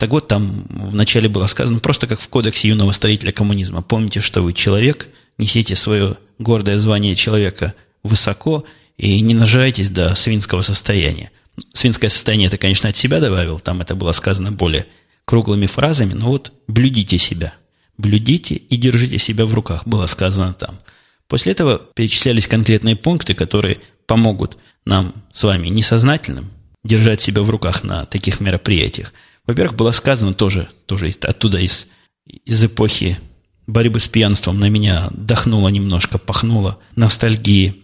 Так 0.00 0.08
вот, 0.08 0.28
там 0.28 0.64
вначале 0.70 1.28
было 1.28 1.46
сказано 1.46 1.78
просто 1.78 2.06
как 2.06 2.20
в 2.20 2.28
кодексе 2.28 2.68
юного 2.68 2.92
строителя 2.92 3.32
коммунизма. 3.32 3.82
Помните, 3.82 4.20
что 4.20 4.40
вы 4.40 4.54
человек, 4.54 5.08
несите 5.36 5.76
свое 5.76 6.16
гордое 6.38 6.78
звание 6.78 7.14
человека 7.14 7.74
высоко 8.02 8.64
и 8.96 9.20
не 9.20 9.34
нажирайтесь 9.34 9.90
до 9.90 10.14
свинского 10.14 10.62
состояния. 10.62 11.30
Свинское 11.74 12.08
состояние 12.08 12.48
это, 12.48 12.56
конечно, 12.56 12.88
от 12.88 12.96
себя 12.96 13.20
добавил, 13.20 13.60
там 13.60 13.82
это 13.82 13.94
было 13.94 14.12
сказано 14.12 14.50
более 14.50 14.86
круглыми 15.26 15.66
фразами, 15.66 16.14
но 16.14 16.28
вот 16.28 16.54
блюдите 16.66 17.18
себя. 17.18 17.52
Блюдите 17.98 18.54
и 18.54 18.76
держите 18.78 19.18
себя 19.18 19.44
в 19.44 19.52
руках, 19.52 19.86
было 19.86 20.06
сказано 20.06 20.54
там. 20.54 20.80
После 21.28 21.52
этого 21.52 21.76
перечислялись 21.94 22.48
конкретные 22.48 22.96
пункты, 22.96 23.34
которые 23.34 23.80
помогут 24.06 24.56
нам 24.86 25.12
с 25.30 25.42
вами 25.42 25.68
несознательным 25.68 26.50
держать 26.84 27.20
себя 27.20 27.42
в 27.42 27.50
руках 27.50 27.84
на 27.84 28.06
таких 28.06 28.40
мероприятиях. 28.40 29.12
Во-первых, 29.46 29.76
было 29.76 29.92
сказано 29.92 30.34
тоже, 30.34 30.68
тоже 30.86 31.10
оттуда 31.22 31.58
из, 31.58 31.86
из 32.26 32.64
эпохи 32.64 33.18
борьбы 33.66 34.00
с 34.00 34.08
пьянством 34.08 34.58
на 34.58 34.68
меня 34.68 35.08
дохнуло 35.12 35.68
немножко, 35.68 36.18
пахнуло 36.18 36.78
ностальгии, 36.96 37.82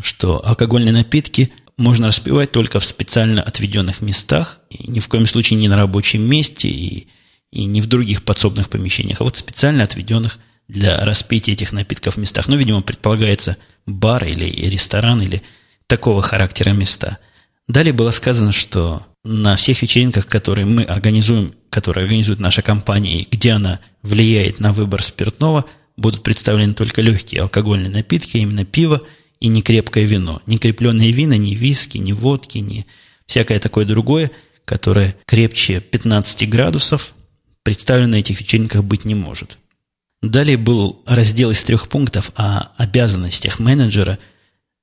что 0.00 0.46
алкогольные 0.46 0.92
напитки 0.92 1.52
можно 1.76 2.08
распивать 2.08 2.52
только 2.52 2.80
в 2.80 2.84
специально 2.84 3.42
отведенных 3.42 4.00
местах, 4.00 4.60
и 4.70 4.90
ни 4.90 5.00
в 5.00 5.08
коем 5.08 5.26
случае 5.26 5.58
не 5.58 5.68
на 5.68 5.76
рабочем 5.76 6.22
месте 6.22 6.68
и, 6.68 7.08
и 7.50 7.64
не 7.64 7.80
в 7.80 7.86
других 7.86 8.24
подсобных 8.24 8.68
помещениях, 8.68 9.20
а 9.20 9.24
вот 9.24 9.36
специально 9.36 9.82
отведенных 9.82 10.38
для 10.68 11.04
распития 11.04 11.54
этих 11.54 11.72
напитков 11.72 12.16
местах. 12.16 12.48
Ну, 12.48 12.56
видимо, 12.56 12.82
предполагается 12.82 13.56
бар 13.86 14.24
или 14.24 14.44
ресторан 14.68 15.20
или 15.20 15.42
такого 15.86 16.22
характера 16.22 16.70
места. 16.70 17.18
Далее 17.68 17.92
было 17.92 18.10
сказано, 18.10 18.52
что 18.52 19.06
на 19.24 19.56
всех 19.56 19.82
вечеринках, 19.82 20.26
которые 20.26 20.66
мы 20.66 20.82
организуем, 20.82 21.54
которые 21.70 22.04
организует 22.04 22.40
наша 22.40 22.62
компания, 22.62 23.22
и 23.22 23.28
где 23.30 23.52
она 23.52 23.80
влияет 24.02 24.60
на 24.60 24.72
выбор 24.72 25.02
спиртного, 25.02 25.64
будут 25.96 26.22
представлены 26.22 26.74
только 26.74 27.02
легкие 27.02 27.42
алкогольные 27.42 27.90
напитки, 27.90 28.38
именно 28.38 28.64
пиво 28.64 29.02
и 29.40 29.48
не 29.48 29.62
крепкое 29.62 30.04
вино. 30.04 30.42
Не 30.46 30.58
крепленные 30.58 31.12
вина, 31.12 31.36
ни 31.36 31.54
виски, 31.54 31.98
ни 31.98 32.12
водки, 32.12 32.58
ни 32.58 32.86
всякое 33.26 33.58
такое 33.58 33.84
другое, 33.84 34.30
которое 34.64 35.16
крепче 35.26 35.80
15 35.80 36.48
градусов, 36.48 37.14
представлено 37.62 38.12
на 38.12 38.16
этих 38.16 38.40
вечеринках 38.40 38.82
быть 38.84 39.04
не 39.04 39.14
может. 39.14 39.58
Далее 40.20 40.56
был 40.56 41.02
раздел 41.06 41.50
из 41.50 41.62
трех 41.62 41.88
пунктов 41.88 42.30
о 42.36 42.72
обязанностях 42.76 43.58
менеджера 43.58 44.18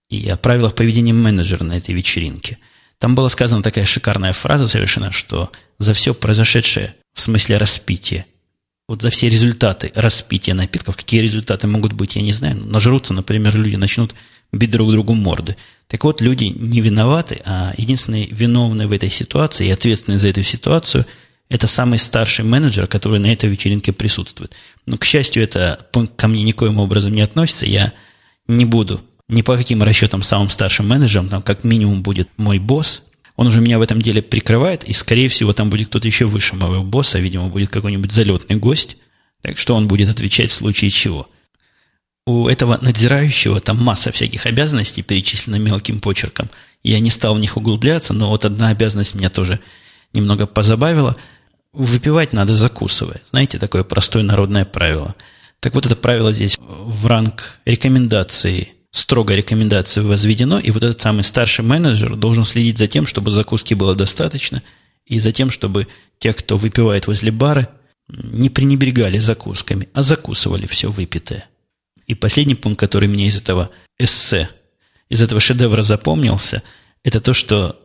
и 0.10 0.28
о 0.28 0.38
правилах 0.38 0.76
поведения 0.76 1.14
менеджера 1.14 1.64
на 1.64 1.78
этой 1.78 1.96
вечеринке. 1.96 2.58
Там 3.00 3.16
была 3.16 3.30
сказана 3.30 3.64
такая 3.64 3.86
шикарная 3.86 4.34
фраза 4.34 4.68
совершенно, 4.68 5.12
что 5.12 5.52
за 5.78 5.94
все 5.94 6.14
произошедшее 6.14 6.96
в 7.14 7.22
смысле 7.22 7.58
распития, 7.58 8.26
вот 8.88 9.02
за 9.02 9.10
все 9.10 9.30
результаты 9.30 9.92
распития 9.96 10.54
напитков, 10.54 10.98
какие 10.98 11.22
результаты 11.22 11.68
могут 11.68 11.94
быть, 11.94 12.16
я 12.16 12.22
не 12.22 12.34
знаю, 12.34 12.58
нажрутся, 12.58 13.14
например, 13.14 13.56
люди 13.56 13.76
начнут 13.78 14.14
бить 14.52 14.72
друг 14.72 14.92
другу 14.92 15.14
морды. 15.14 15.56
Так 15.88 16.04
вот, 16.04 16.22
люди 16.22 16.46
не 16.46 16.82
виноваты, 16.82 17.42
а 17.46 17.74
единственные 17.78 18.28
виновные 18.32 18.88
в 18.88 18.92
этой 18.92 19.10
ситуации 19.10 19.68
и 19.68 19.72
ответственные 19.72 20.20
за 20.20 20.28
эту 20.28 20.44
ситуацию– 20.44 21.06
это 21.50 21.66
самый 21.66 21.98
старший 21.98 22.46
менеджер, 22.46 22.88
который 22.88 23.20
на 23.20 23.34
этой 23.34 23.50
вечеринке 23.50 23.92
присутствует. 23.92 24.54
Но, 24.86 24.98
к 24.98 25.04
счастью, 25.04 25.42
это 25.42 25.88
ко 26.16 26.28
мне 26.28 26.44
никоим 26.44 26.78
образом 26.78 27.12
не 27.12 27.22
относится. 27.22 27.66
Я 27.66 27.94
не 28.48 28.66
буду 28.66 29.02
ни 29.30 29.42
по 29.42 29.56
каким 29.56 29.82
расчетам 29.82 30.24
самым 30.24 30.50
старшим 30.50 30.88
менеджером, 30.88 31.30
там 31.30 31.42
как 31.42 31.64
минимум 31.64 32.04
будет 32.04 32.30
мой 32.38 32.60
босс. 32.60 33.04
Он 33.36 33.48
уже 33.48 33.62
меня 33.62 33.80
в 33.80 33.82
этом 33.82 34.02
деле 34.02 34.22
прикрывает, 34.22 34.84
и, 34.84 34.92
скорее 34.92 35.30
всего, 35.30 35.54
там 35.54 35.70
будет 35.70 35.88
кто-то 35.88 36.08
еще 36.08 36.26
выше 36.26 36.56
моего 36.56 36.84
босса, 36.84 37.20
видимо, 37.20 37.48
будет 37.48 37.70
какой-нибудь 37.70 38.12
залетный 38.12 38.58
гость. 38.58 38.98
Так 39.42 39.58
что 39.58 39.76
он 39.76 39.88
будет 39.88 40.10
отвечать 40.10 40.50
в 40.52 40.56
случае 40.56 40.92
чего– 40.92 41.30
у 42.30 42.48
этого 42.48 42.78
надзирающего 42.80 43.60
там 43.60 43.84
масса 43.84 44.12
всяких 44.12 44.46
обязанностей 44.46 45.02
перечислена 45.02 45.56
мелким 45.56 46.00
почерком. 46.00 46.50
Я 46.84 47.00
не 47.00 47.10
стал 47.10 47.34
в 47.34 47.40
них 47.40 47.58
углубляться, 47.58 48.14
но 48.14 48.30
вот 48.30 48.46
одна 48.46 48.70
обязанность 48.70 49.16
меня 49.16 49.32
тоже 49.32 49.60
немного 50.14 50.46
позабавила. 50.46 51.16
Выпивать 51.74 52.34
надо 52.34 52.56
закусывая. 52.56 53.22
Знаете, 53.32 53.58
такое 53.58 53.84
простое 53.84 54.22
народное 54.22 54.66
правило. 54.66 55.16
Так 55.60 55.74
вот, 55.74 55.88
это 55.88 55.96
правило 55.96 56.32
здесь 56.32 56.58
в 56.60 57.08
ранг 57.08 57.60
рекомендации, 57.66 58.74
строго 58.92 59.36
рекомендации 59.36 60.02
возведено, 60.02 60.60
и 60.60 60.72
вот 60.72 60.84
этот 60.84 61.02
самый 61.02 61.24
старший 61.24 61.64
менеджер 61.64 62.16
должен 62.16 62.44
следить 62.44 62.78
за 62.78 62.88
тем, 62.88 63.06
чтобы 63.06 63.32
закуски 63.32 63.74
было 63.74 63.96
достаточно, 63.96 64.64
и 65.06 65.20
за 65.20 65.32
тем, 65.32 65.52
чтобы 65.52 65.88
те, 66.18 66.34
кто 66.34 66.58
выпивает 66.58 67.08
возле 67.08 67.32
бара, 67.32 67.70
не 68.08 68.50
пренебрегали 68.50 69.20
закусками, 69.20 69.88
а 69.94 70.04
закусывали 70.04 70.66
все 70.66 70.90
выпитое. 70.90 71.46
И 72.08 72.16
последний 72.16 72.56
пункт, 72.56 72.80
который 72.80 73.08
мне 73.08 73.28
из 73.28 73.38
этого 73.38 73.70
эссе, 74.00 74.50
из 75.10 75.22
этого 75.22 75.40
шедевра 75.40 75.84
запомнился, 75.84 76.64
это 77.04 77.22
то, 77.22 77.34
что 77.34 77.80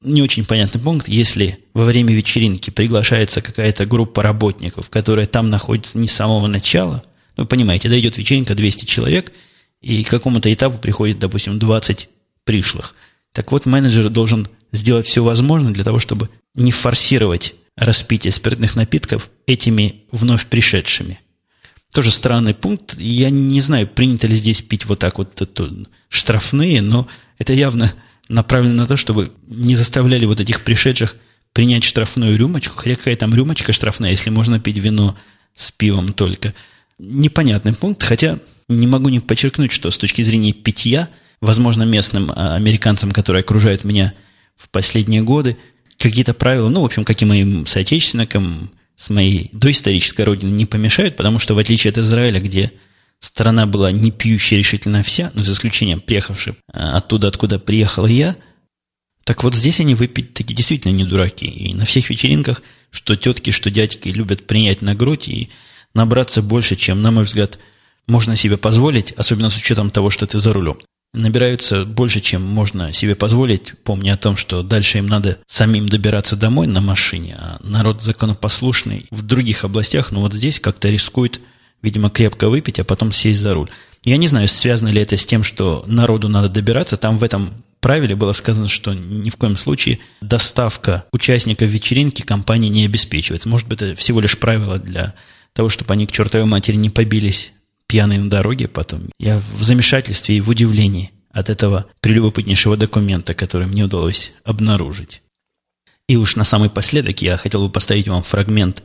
не 0.00 0.22
очень 0.22 0.44
понятный 0.44 0.80
пункт, 0.80 1.08
если 1.08 1.58
во 1.72 1.84
время 1.84 2.14
вечеринки 2.14 2.70
приглашается 2.70 3.40
какая-то 3.40 3.86
группа 3.86 4.22
работников, 4.22 4.90
которая 4.90 5.26
там 5.26 5.50
находится 5.50 5.98
не 5.98 6.06
с 6.06 6.12
самого 6.12 6.46
начала, 6.46 7.02
ну, 7.36 7.46
понимаете, 7.46 7.88
да, 7.88 7.98
идет 7.98 8.16
вечеринка 8.16 8.54
200 8.54 8.84
человек, 8.84 9.32
и 9.84 10.02
к 10.02 10.08
какому-то 10.08 10.52
этапу 10.52 10.78
приходит, 10.78 11.18
допустим, 11.18 11.58
20 11.58 12.08
пришлых. 12.44 12.94
Так 13.32 13.52
вот, 13.52 13.66
менеджер 13.66 14.08
должен 14.08 14.48
сделать 14.72 15.06
все 15.06 15.22
возможное 15.22 15.72
для 15.72 15.84
того, 15.84 15.98
чтобы 15.98 16.30
не 16.54 16.72
форсировать 16.72 17.54
распитие 17.76 18.32
спиртных 18.32 18.76
напитков 18.76 19.28
этими 19.46 20.04
вновь 20.10 20.46
пришедшими. 20.46 21.20
Тоже 21.92 22.10
странный 22.10 22.54
пункт. 22.54 22.96
Я 22.98 23.28
не 23.28 23.60
знаю, 23.60 23.86
принято 23.86 24.26
ли 24.26 24.34
здесь 24.34 24.62
пить 24.62 24.86
вот 24.86 25.00
так 25.00 25.18
вот 25.18 25.40
это, 25.40 25.70
штрафные, 26.08 26.80
но 26.80 27.06
это 27.38 27.52
явно 27.52 27.92
направлено 28.28 28.74
на 28.74 28.86
то, 28.86 28.96
чтобы 28.96 29.32
не 29.46 29.76
заставляли 29.76 30.24
вот 30.24 30.40
этих 30.40 30.64
пришедших 30.64 31.14
принять 31.52 31.84
штрафную 31.84 32.38
рюмочку. 32.38 32.78
Хотя 32.78 32.96
какая 32.96 33.16
там 33.16 33.34
рюмочка 33.34 33.74
штрафная, 33.74 34.12
если 34.12 34.30
можно 34.30 34.58
пить 34.58 34.78
вино 34.78 35.14
с 35.54 35.70
пивом 35.70 36.14
только. 36.14 36.54
Непонятный 36.98 37.74
пункт, 37.74 38.02
хотя 38.02 38.38
не 38.68 38.86
могу 38.86 39.08
не 39.08 39.20
подчеркнуть, 39.20 39.72
что 39.72 39.90
с 39.90 39.98
точки 39.98 40.22
зрения 40.22 40.52
питья, 40.52 41.08
возможно, 41.40 41.82
местным 41.82 42.32
а, 42.34 42.54
американцам, 42.54 43.10
которые 43.10 43.40
окружают 43.40 43.84
меня 43.84 44.14
в 44.56 44.68
последние 44.68 45.22
годы, 45.22 45.56
какие-то 45.98 46.34
правила, 46.34 46.68
ну, 46.68 46.82
в 46.82 46.84
общем, 46.84 47.04
как 47.04 47.20
и 47.22 47.24
моим 47.24 47.66
соотечественникам, 47.66 48.70
с 48.96 49.10
моей 49.10 49.50
доисторической 49.52 50.24
родины 50.24 50.50
не 50.50 50.66
помешают, 50.66 51.16
потому 51.16 51.38
что 51.38 51.54
в 51.54 51.58
отличие 51.58 51.90
от 51.90 51.98
Израиля, 51.98 52.40
где 52.40 52.72
страна 53.18 53.66
была 53.66 53.90
не 53.90 54.12
пьющая 54.12 54.58
решительно 54.58 55.02
вся, 55.02 55.30
ну, 55.34 55.42
за 55.42 55.52
исключением 55.52 56.00
приехавших 56.00 56.56
а, 56.72 56.98
оттуда, 56.98 57.28
откуда 57.28 57.58
приехал 57.58 58.06
я, 58.06 58.36
так 59.24 59.42
вот 59.42 59.54
здесь 59.54 59.80
они 59.80 59.94
выпить 59.94 60.34
таки 60.34 60.54
действительно 60.54 60.92
не 60.92 61.04
дураки. 61.04 61.46
И 61.46 61.74
на 61.74 61.86
всех 61.86 62.10
вечеринках, 62.10 62.62
что 62.90 63.16
тетки, 63.16 63.50
что 63.50 63.70
дядьки 63.70 64.08
любят 64.08 64.46
принять 64.46 64.82
на 64.82 64.94
грудь 64.94 65.28
и 65.28 65.50
набраться 65.94 66.42
больше, 66.42 66.76
чем, 66.76 67.00
на 67.00 67.10
мой 67.10 67.24
взгляд, 67.24 67.58
можно 68.06 68.36
себе 68.36 68.56
позволить, 68.56 69.12
особенно 69.12 69.50
с 69.50 69.56
учетом 69.56 69.90
того, 69.90 70.10
что 70.10 70.26
ты 70.26 70.38
за 70.38 70.52
рулем 70.52 70.78
набираются 71.14 71.84
больше, 71.84 72.20
чем 72.20 72.42
можно 72.42 72.92
себе 72.92 73.14
позволить, 73.14 73.72
помня 73.84 74.14
о 74.14 74.18
том, 74.18 74.36
что 74.36 74.62
дальше 74.62 74.98
им 74.98 75.06
надо 75.06 75.38
самим 75.46 75.88
добираться 75.88 76.36
домой 76.36 76.66
на 76.66 76.80
машине, 76.80 77.36
а 77.38 77.58
народ 77.62 78.02
законопослушный 78.02 79.06
в 79.10 79.22
других 79.22 79.64
областях, 79.64 80.10
ну 80.10 80.20
вот 80.20 80.34
здесь 80.34 80.60
как-то 80.60 80.88
рискует, 80.88 81.40
видимо, 81.82 82.10
крепко 82.10 82.48
выпить, 82.48 82.80
а 82.80 82.84
потом 82.84 83.12
сесть 83.12 83.40
за 83.40 83.54
руль. 83.54 83.70
Я 84.02 84.16
не 84.16 84.26
знаю, 84.26 84.48
связано 84.48 84.88
ли 84.88 85.00
это 85.00 85.16
с 85.16 85.24
тем, 85.24 85.44
что 85.44 85.84
народу 85.86 86.28
надо 86.28 86.48
добираться, 86.48 86.96
там 86.96 87.16
в 87.16 87.22
этом 87.22 87.50
правиле 87.80 88.16
было 88.16 88.32
сказано, 88.32 88.68
что 88.68 88.92
ни 88.92 89.30
в 89.30 89.36
коем 89.36 89.56
случае 89.56 90.00
доставка 90.20 91.04
участников 91.12 91.68
вечеринки 91.68 92.22
компании 92.22 92.68
не 92.68 92.86
обеспечивается. 92.86 93.48
Может 93.48 93.68
быть, 93.68 93.80
это 93.82 93.94
всего 93.94 94.20
лишь 94.20 94.38
правило 94.38 94.78
для 94.78 95.14
того, 95.52 95.68
чтобы 95.68 95.92
они 95.92 96.06
к 96.06 96.12
чертовой 96.12 96.46
матери 96.46 96.76
не 96.76 96.90
побились 96.90 97.52
пьяный 97.86 98.18
на 98.18 98.30
дороге 98.30 98.68
потом. 98.68 99.10
Я 99.18 99.38
в 99.38 99.62
замешательстве 99.62 100.36
и 100.36 100.40
в 100.40 100.48
удивлении 100.48 101.10
от 101.30 101.50
этого 101.50 101.86
прелюбопытнейшего 102.00 102.76
документа, 102.76 103.34
который 103.34 103.66
мне 103.66 103.84
удалось 103.84 104.32
обнаружить. 104.44 105.22
И 106.08 106.16
уж 106.16 106.36
на 106.36 106.44
самый 106.44 106.70
последок 106.70 107.22
я 107.22 107.36
хотел 107.36 107.66
бы 107.66 107.70
поставить 107.70 108.08
вам 108.08 108.22
фрагмент 108.22 108.82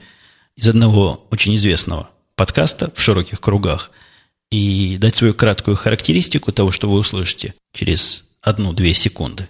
из 0.55 0.67
одного 0.67 1.27
очень 1.31 1.55
известного 1.55 2.09
подкаста 2.35 2.91
в 2.95 3.01
широких 3.01 3.41
кругах 3.41 3.91
и 4.51 4.97
дать 4.99 5.15
свою 5.15 5.33
краткую 5.33 5.75
характеристику 5.75 6.51
того, 6.51 6.71
что 6.71 6.89
вы 6.89 6.99
услышите 6.99 7.53
через 7.73 8.25
одну-две 8.41 8.93
секунды. 8.93 9.49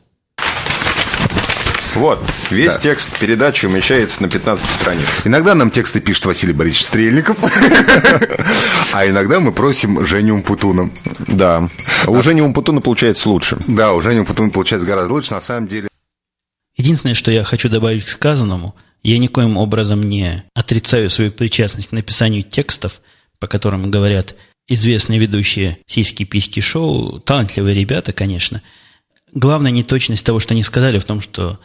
Вот, 1.96 2.24
весь 2.52 2.74
да. 2.74 2.80
текст 2.80 3.18
передачи 3.20 3.66
умещается 3.66 4.22
на 4.22 4.30
15 4.30 4.70
страниц. 4.70 5.06
Иногда 5.24 5.56
нам 5.56 5.72
тексты 5.72 6.00
пишет 6.00 6.26
Василий 6.26 6.54
Борисович 6.54 6.86
Стрельников, 6.86 7.38
а 8.94 9.08
иногда 9.08 9.40
мы 9.40 9.52
просим 9.52 10.06
Женю 10.06 10.36
Умпутуна. 10.36 10.92
Да, 11.28 11.68
у 12.08 12.22
Жени 12.22 12.42
Умпутуна 12.42 12.82
получается 12.82 13.30
лучше. 13.30 13.58
Да, 13.68 13.94
у 13.94 14.02
Жени 14.02 14.20
Умпутуна 14.20 14.52
получается 14.52 14.88
гораздо 14.88 15.14
лучше, 15.14 15.34
на 15.34 15.42
самом 15.42 15.68
деле. 15.68 15.90
Единственное, 16.76 17.16
что 17.16 17.32
я 17.32 17.44
хочу 17.44 17.70
добавить 17.70 18.06
к 18.06 18.08
сказанному, 18.08 18.76
Я 19.02 19.18
никоим 19.18 19.58
образом 19.58 20.04
не 20.04 20.44
отрицаю 20.54 21.10
свою 21.10 21.32
причастность 21.32 21.90
к 21.90 21.92
написанию 21.94 22.44
текстов, 22.44 23.02
по 23.40 23.48
которым 23.48 23.90
говорят 23.90 24.36
известные 24.68 25.20
ведущие 25.20 25.80
сиськи-письки 25.88 26.60
шоу, 26.60 27.20
талантливые 27.20 27.76
ребята, 27.76 28.14
конечно. 28.14 28.62
Главная 29.34 29.72
неточность 29.72 30.26
того, 30.26 30.40
что 30.40 30.54
они 30.54 30.64
сказали, 30.64 31.00
в 31.00 31.06
том, 31.06 31.22
что, 31.22 31.60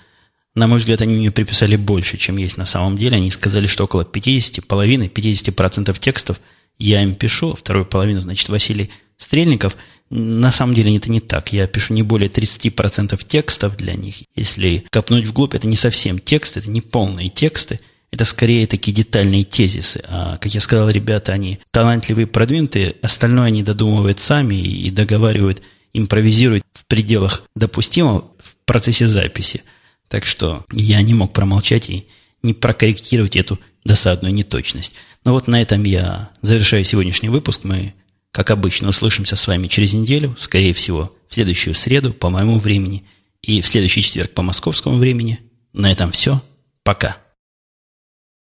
на 0.55 0.69
мой 0.69 0.79
взгляд, 0.79 1.03
они 1.03 1.17
мне 1.17 1.31
приписали 1.31 1.77
больше, 1.77 2.17
чем 2.17 2.37
есть 2.37 2.57
на 2.57 2.65
самом 2.65 2.97
деле. 2.97 3.17
Они 3.17 3.31
сказали, 3.31 3.67
что 3.67 3.85
около 3.85 4.05
50, 4.05 4.67
половины, 4.67 5.11
50% 5.13 5.99
текстов 5.99 6.41
я 6.79 7.03
им 7.03 7.15
пишу, 7.15 7.55
вторую 7.55 7.87
половину, 7.87 8.21
значит, 8.21 8.49
Василий 8.49 8.91
Стрельников. 9.17 9.77
На 10.11 10.53
самом 10.53 10.75
деле 10.75 10.97
это 10.97 11.11
не 11.11 11.21
так. 11.21 11.53
Я 11.53 11.67
пишу 11.67 11.95
не 11.95 12.03
более 12.03 12.29
30% 12.29 13.21
текстов 13.27 13.77
для 13.77 13.95
них. 13.95 14.17
Если 14.37 14.85
копнуть 14.91 15.27
вглубь, 15.27 15.55
это 15.55 15.67
не 15.67 15.77
совсем 15.77 16.19
текст, 16.19 16.57
это 16.57 16.71
не 16.71 16.81
полные 16.81 17.29
тексты. 17.29 17.81
Это 18.13 18.25
скорее 18.25 18.69
такие 18.69 18.93
детальные 18.93 19.43
тезисы. 19.43 20.05
А, 20.07 20.37
как 20.37 20.55
я 20.55 20.61
сказал, 20.61 20.89
ребята, 20.89 21.33
они 21.33 21.59
талантливые, 21.73 22.29
продвинутые. 22.29 22.95
Остальное 23.03 23.47
они 23.47 23.65
додумывают 23.65 24.21
сами 24.21 24.55
и 24.55 24.89
договаривают, 24.91 25.63
импровизируют 25.95 26.65
в 26.75 26.87
пределах 26.87 27.43
допустимого 27.57 28.31
в 28.39 28.55
процессе 28.67 29.09
записи. 29.09 29.63
Так 30.09 30.25
что 30.27 30.65
я 30.73 31.01
не 31.03 31.15
мог 31.15 31.33
промолчать 31.33 31.91
и 31.91 32.07
не 32.43 32.53
прокорректировать 32.53 33.37
эту 33.37 33.59
досадную 33.85 34.33
неточность. 34.35 34.95
Но 35.25 35.33
вот 35.33 35.49
на 35.49 35.61
этом 35.61 35.85
я 35.85 36.31
завершаю 36.43 36.85
сегодняшний 36.85 37.29
выпуск. 37.29 37.61
Мы 37.65 37.95
как 38.35 38.51
обычно, 38.51 38.89
услышимся 38.89 39.37
с 39.37 39.47
вами 39.47 39.69
через 39.69 39.93
неделю, 39.93 40.35
скорее 40.37 40.75
всего, 40.75 41.15
в 41.29 41.35
следующую 41.35 41.73
среду 41.73 42.13
по 42.13 42.31
моему 42.31 42.59
времени 42.59 43.05
и 43.43 43.61
в 43.61 43.67
следующий 43.67 44.03
четверг 44.03 44.33
по 44.33 44.43
московскому 44.43 44.97
времени. 44.97 45.39
На 45.73 45.93
этом 45.93 46.11
все. 46.11 46.43
Пока. 46.83 47.17